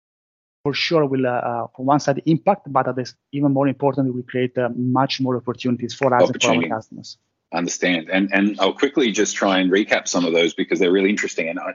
for 0.63 0.73
sure 0.73 1.05
will, 1.05 1.27
uh, 1.27 1.29
uh 1.29 1.67
for 1.75 1.85
one 1.85 1.99
side, 1.99 2.23
impact, 2.25 2.71
but 2.71 2.87
at 2.87 2.95
this, 2.95 3.13
even 3.31 3.51
more 3.53 3.67
importantly, 3.67 4.11
will 4.11 4.23
create 4.23 4.57
uh, 4.57 4.69
much 4.75 5.21
more 5.21 5.37
opportunities 5.37 5.93
for 5.93 6.13
us 6.13 6.27
and 6.27 6.41
for 6.41 6.55
our 6.55 6.67
customers 6.67 7.17
understand. 7.55 8.09
And 8.09 8.29
and 8.33 8.59
I'll 8.59 8.73
quickly 8.73 9.11
just 9.11 9.35
try 9.35 9.59
and 9.59 9.71
recap 9.71 10.07
some 10.07 10.25
of 10.25 10.33
those 10.33 10.53
because 10.53 10.79
they're 10.79 10.91
really 10.91 11.09
interesting. 11.09 11.49
And 11.49 11.59
I, 11.59 11.73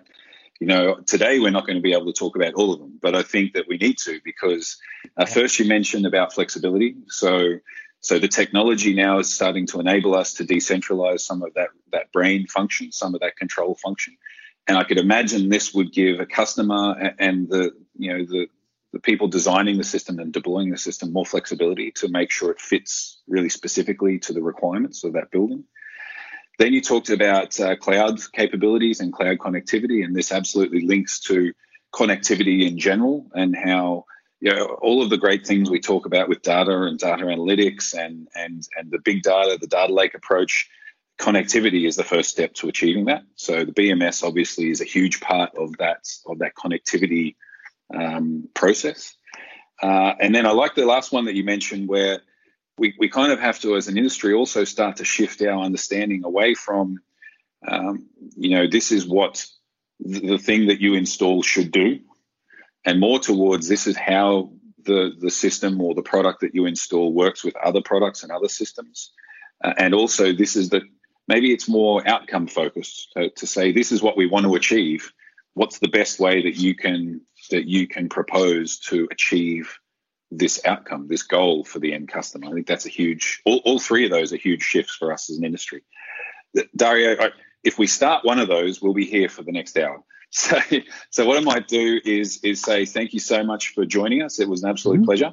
you 0.60 0.66
know, 0.66 0.96
today 1.06 1.40
we're 1.40 1.50
not 1.50 1.66
going 1.66 1.76
to 1.76 1.82
be 1.82 1.92
able 1.92 2.06
to 2.06 2.12
talk 2.12 2.36
about 2.36 2.54
all 2.54 2.72
of 2.72 2.80
them, 2.80 2.98
but 3.00 3.14
I 3.14 3.22
think 3.22 3.54
that 3.54 3.66
we 3.66 3.78
need 3.78 3.98
to 3.98 4.20
because 4.24 4.76
uh, 5.16 5.24
first 5.24 5.58
you 5.58 5.66
mentioned 5.66 6.06
about 6.06 6.32
flexibility. 6.32 6.96
So 7.08 7.58
so 8.00 8.18
the 8.18 8.28
technology 8.28 8.94
now 8.94 9.18
is 9.18 9.32
starting 9.32 9.66
to 9.68 9.80
enable 9.80 10.14
us 10.14 10.34
to 10.34 10.44
decentralize 10.44 11.20
some 11.20 11.42
of 11.42 11.54
that 11.54 11.68
that 11.92 12.12
brain 12.12 12.46
function, 12.46 12.92
some 12.92 13.14
of 13.14 13.20
that 13.20 13.36
control 13.36 13.74
function. 13.74 14.16
And 14.70 14.78
I 14.78 14.84
could 14.84 14.98
imagine 14.98 15.48
this 15.48 15.74
would 15.74 15.92
give 15.92 16.20
a 16.20 16.26
customer 16.26 17.12
and 17.18 17.48
the 17.48 17.72
you 17.98 18.12
know 18.12 18.24
the 18.24 18.46
the 18.92 19.00
people 19.00 19.26
designing 19.26 19.78
the 19.78 19.82
system 19.82 20.20
and 20.20 20.32
deploying 20.32 20.70
the 20.70 20.78
system 20.78 21.12
more 21.12 21.26
flexibility 21.26 21.90
to 21.96 22.06
make 22.06 22.30
sure 22.30 22.52
it 22.52 22.60
fits 22.60 23.20
really 23.26 23.48
specifically 23.48 24.20
to 24.20 24.32
the 24.32 24.40
requirements 24.40 25.02
of 25.02 25.14
that 25.14 25.32
building. 25.32 25.64
Then 26.60 26.72
you 26.72 26.80
talked 26.80 27.10
about 27.10 27.58
uh, 27.58 27.74
cloud 27.74 28.20
capabilities 28.32 29.00
and 29.00 29.12
cloud 29.12 29.38
connectivity, 29.38 30.04
and 30.04 30.14
this 30.14 30.30
absolutely 30.30 30.86
links 30.86 31.18
to 31.22 31.52
connectivity 31.92 32.68
in 32.68 32.78
general 32.78 33.26
and 33.34 33.56
how 33.56 34.04
you 34.38 34.52
know 34.52 34.78
all 34.82 35.02
of 35.02 35.10
the 35.10 35.18
great 35.18 35.48
things 35.48 35.68
we 35.68 35.80
talk 35.80 36.06
about 36.06 36.28
with 36.28 36.42
data 36.42 36.82
and 36.82 37.00
data 37.00 37.24
analytics 37.24 37.92
and 37.92 38.28
and 38.36 38.68
and 38.76 38.92
the 38.92 39.00
big 39.00 39.24
data, 39.24 39.58
the 39.60 39.66
data 39.66 39.92
lake 39.92 40.14
approach. 40.14 40.70
Connectivity 41.20 41.86
is 41.86 41.96
the 41.96 42.04
first 42.04 42.30
step 42.30 42.54
to 42.54 42.68
achieving 42.68 43.04
that. 43.04 43.22
So 43.34 43.64
the 43.64 43.72
BMS 43.72 44.24
obviously 44.24 44.70
is 44.70 44.80
a 44.80 44.84
huge 44.84 45.20
part 45.20 45.54
of 45.54 45.76
that 45.76 46.08
of 46.26 46.38
that 46.38 46.54
connectivity 46.54 47.36
um, 47.94 48.48
process. 48.54 49.14
Uh, 49.82 50.14
and 50.18 50.34
then 50.34 50.46
I 50.46 50.52
like 50.52 50.74
the 50.74 50.86
last 50.86 51.12
one 51.12 51.26
that 51.26 51.34
you 51.34 51.44
mentioned 51.44 51.88
where 51.88 52.20
we, 52.78 52.94
we 52.98 53.08
kind 53.08 53.32
of 53.32 53.40
have 53.40 53.60
to, 53.60 53.76
as 53.76 53.88
an 53.88 53.98
industry, 53.98 54.32
also 54.32 54.64
start 54.64 54.96
to 54.96 55.04
shift 55.04 55.42
our 55.42 55.62
understanding 55.62 56.24
away 56.24 56.54
from, 56.54 56.98
um, 57.68 58.08
you 58.36 58.50
know, 58.50 58.66
this 58.66 58.90
is 58.90 59.06
what 59.06 59.46
the, 60.00 60.20
the 60.20 60.38
thing 60.38 60.68
that 60.68 60.80
you 60.80 60.94
install 60.94 61.42
should 61.42 61.70
do, 61.70 62.00
and 62.86 62.98
more 62.98 63.18
towards 63.18 63.68
this 63.68 63.86
is 63.86 63.96
how 63.96 64.52
the, 64.84 65.12
the 65.20 65.30
system 65.30 65.80
or 65.82 65.94
the 65.94 66.02
product 66.02 66.40
that 66.40 66.54
you 66.54 66.64
install 66.64 67.12
works 67.12 67.44
with 67.44 67.54
other 67.56 67.82
products 67.82 68.22
and 68.22 68.32
other 68.32 68.48
systems. 68.48 69.12
Uh, 69.62 69.74
and 69.76 69.94
also, 69.94 70.32
this 70.32 70.56
is 70.56 70.70
that 70.70 70.82
maybe 71.30 71.52
it's 71.52 71.68
more 71.68 72.06
outcome 72.06 72.48
focused 72.48 73.12
to, 73.16 73.30
to 73.30 73.46
say 73.46 73.70
this 73.70 73.92
is 73.92 74.02
what 74.02 74.16
we 74.16 74.26
want 74.26 74.44
to 74.44 74.56
achieve. 74.56 75.12
What's 75.54 75.78
the 75.78 75.88
best 75.88 76.18
way 76.18 76.42
that 76.42 76.56
you 76.56 76.74
can 76.74 77.22
that 77.50 77.66
you 77.66 77.86
can 77.86 78.08
propose 78.08 78.78
to 78.90 79.08
achieve 79.10 79.78
this 80.30 80.60
outcome, 80.64 81.08
this 81.08 81.22
goal 81.22 81.64
for 81.64 81.78
the 81.78 81.92
end 81.92 82.08
customer. 82.08 82.48
I 82.48 82.52
think 82.52 82.66
that's 82.66 82.86
a 82.86 82.90
huge, 82.90 83.40
all, 83.44 83.60
all 83.64 83.78
three 83.80 84.04
of 84.04 84.10
those 84.10 84.32
are 84.32 84.36
huge 84.36 84.62
shifts 84.62 84.94
for 84.94 85.12
us 85.12 85.28
as 85.28 85.38
an 85.38 85.44
industry. 85.44 85.82
Dario, 86.76 87.30
if 87.64 87.78
we 87.78 87.86
start 87.86 88.24
one 88.24 88.38
of 88.38 88.48
those, 88.48 88.80
we'll 88.80 88.94
be 88.94 89.06
here 89.06 89.28
for 89.28 89.42
the 89.42 89.52
next 89.52 89.78
hour. 89.78 90.02
So, 90.32 90.60
so 91.10 91.26
what 91.26 91.38
I 91.38 91.40
might 91.40 91.66
do 91.66 92.00
is 92.04 92.38
is 92.44 92.62
say 92.62 92.86
thank 92.86 93.12
you 93.12 93.18
so 93.18 93.42
much 93.42 93.74
for 93.74 93.84
joining 93.84 94.22
us. 94.22 94.38
It 94.38 94.48
was 94.48 94.62
an 94.62 94.70
absolute 94.70 94.98
mm-hmm. 94.98 95.06
pleasure. 95.06 95.32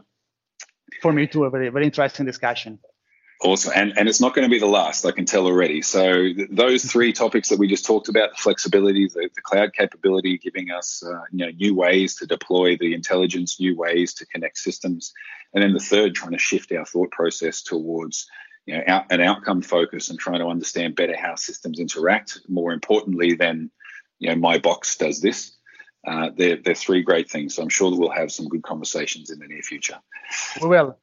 For 1.03 1.13
me 1.13 1.27
too, 1.27 1.43
a 1.43 1.51
very 1.51 1.69
very 1.69 1.85
interesting 1.85 2.25
discussion. 2.25 2.79
Awesome. 3.39 3.73
And, 3.75 3.93
and 3.97 4.09
it's 4.09 4.19
not 4.19 4.33
going 4.33 4.47
to 4.47 4.51
be 4.51 4.59
the 4.59 4.65
last, 4.65 5.05
I 5.05 5.11
can 5.11 5.25
tell 5.25 5.45
already. 5.45 5.83
So, 5.83 6.33
th- 6.33 6.49
those 6.49 6.83
three 6.83 7.13
topics 7.13 7.49
that 7.49 7.59
we 7.59 7.67
just 7.67 7.85
talked 7.85 8.09
about 8.09 8.31
the 8.31 8.37
flexibility, 8.37 9.07
the, 9.07 9.29
the 9.35 9.41
cloud 9.41 9.73
capability, 9.73 10.39
giving 10.39 10.71
us 10.71 11.03
uh, 11.05 11.21
you 11.31 11.45
know, 11.45 11.51
new 11.51 11.75
ways 11.75 12.15
to 12.15 12.25
deploy 12.25 12.77
the 12.77 12.95
intelligence, 12.95 13.59
new 13.59 13.77
ways 13.77 14.15
to 14.15 14.25
connect 14.25 14.57
systems. 14.57 15.13
And 15.53 15.63
then 15.63 15.73
the 15.73 15.79
third, 15.79 16.15
trying 16.15 16.31
to 16.31 16.39
shift 16.39 16.71
our 16.71 16.85
thought 16.85 17.11
process 17.11 17.61
towards 17.61 18.27
you 18.65 18.75
know, 18.75 18.83
out, 18.87 19.11
an 19.11 19.21
outcome 19.21 19.61
focus 19.61 20.09
and 20.09 20.17
trying 20.17 20.39
to 20.39 20.47
understand 20.47 20.95
better 20.95 21.15
how 21.15 21.35
systems 21.35 21.79
interact. 21.79 22.39
More 22.47 22.73
importantly, 22.73 23.35
than 23.35 23.69
you 24.17 24.29
know, 24.29 24.35
my 24.35 24.57
box 24.57 24.97
does 24.97 25.21
this. 25.21 25.55
Uh, 26.07 26.31
they're, 26.35 26.57
they're 26.57 26.73
three 26.73 27.03
great 27.03 27.29
things. 27.29 27.55
So 27.55 27.61
I'm 27.61 27.69
sure 27.69 27.91
that 27.91 27.97
we'll 27.97 28.09
have 28.09 28.31
some 28.31 28.47
good 28.47 28.63
conversations 28.63 29.29
in 29.29 29.37
the 29.37 29.47
near 29.47 29.61
future. 29.61 29.99
We 30.61 30.69
will. 30.69 30.97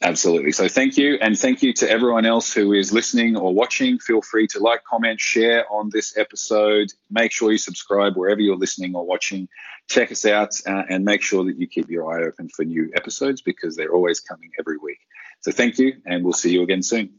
Absolutely. 0.00 0.52
So 0.52 0.68
thank 0.68 0.96
you. 0.96 1.18
And 1.20 1.36
thank 1.36 1.62
you 1.62 1.72
to 1.74 1.90
everyone 1.90 2.24
else 2.24 2.52
who 2.52 2.72
is 2.72 2.92
listening 2.92 3.36
or 3.36 3.52
watching. 3.52 3.98
Feel 3.98 4.22
free 4.22 4.46
to 4.48 4.60
like, 4.60 4.84
comment, 4.84 5.20
share 5.20 5.64
on 5.72 5.90
this 5.92 6.16
episode. 6.16 6.92
Make 7.10 7.32
sure 7.32 7.50
you 7.50 7.58
subscribe 7.58 8.16
wherever 8.16 8.40
you're 8.40 8.56
listening 8.56 8.94
or 8.94 9.04
watching. 9.04 9.48
Check 9.88 10.12
us 10.12 10.24
out 10.24 10.54
uh, 10.66 10.84
and 10.88 11.04
make 11.04 11.22
sure 11.22 11.44
that 11.44 11.58
you 11.58 11.66
keep 11.66 11.90
your 11.90 12.12
eye 12.12 12.24
open 12.28 12.48
for 12.48 12.64
new 12.64 12.92
episodes 12.94 13.42
because 13.42 13.74
they're 13.74 13.92
always 13.92 14.20
coming 14.20 14.50
every 14.58 14.78
week. 14.78 15.00
So 15.40 15.50
thank 15.50 15.78
you, 15.78 15.94
and 16.06 16.24
we'll 16.24 16.32
see 16.32 16.52
you 16.52 16.62
again 16.62 16.82
soon. 16.82 17.10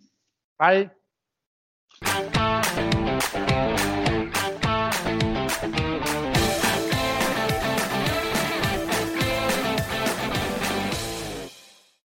Bye. 0.58 0.92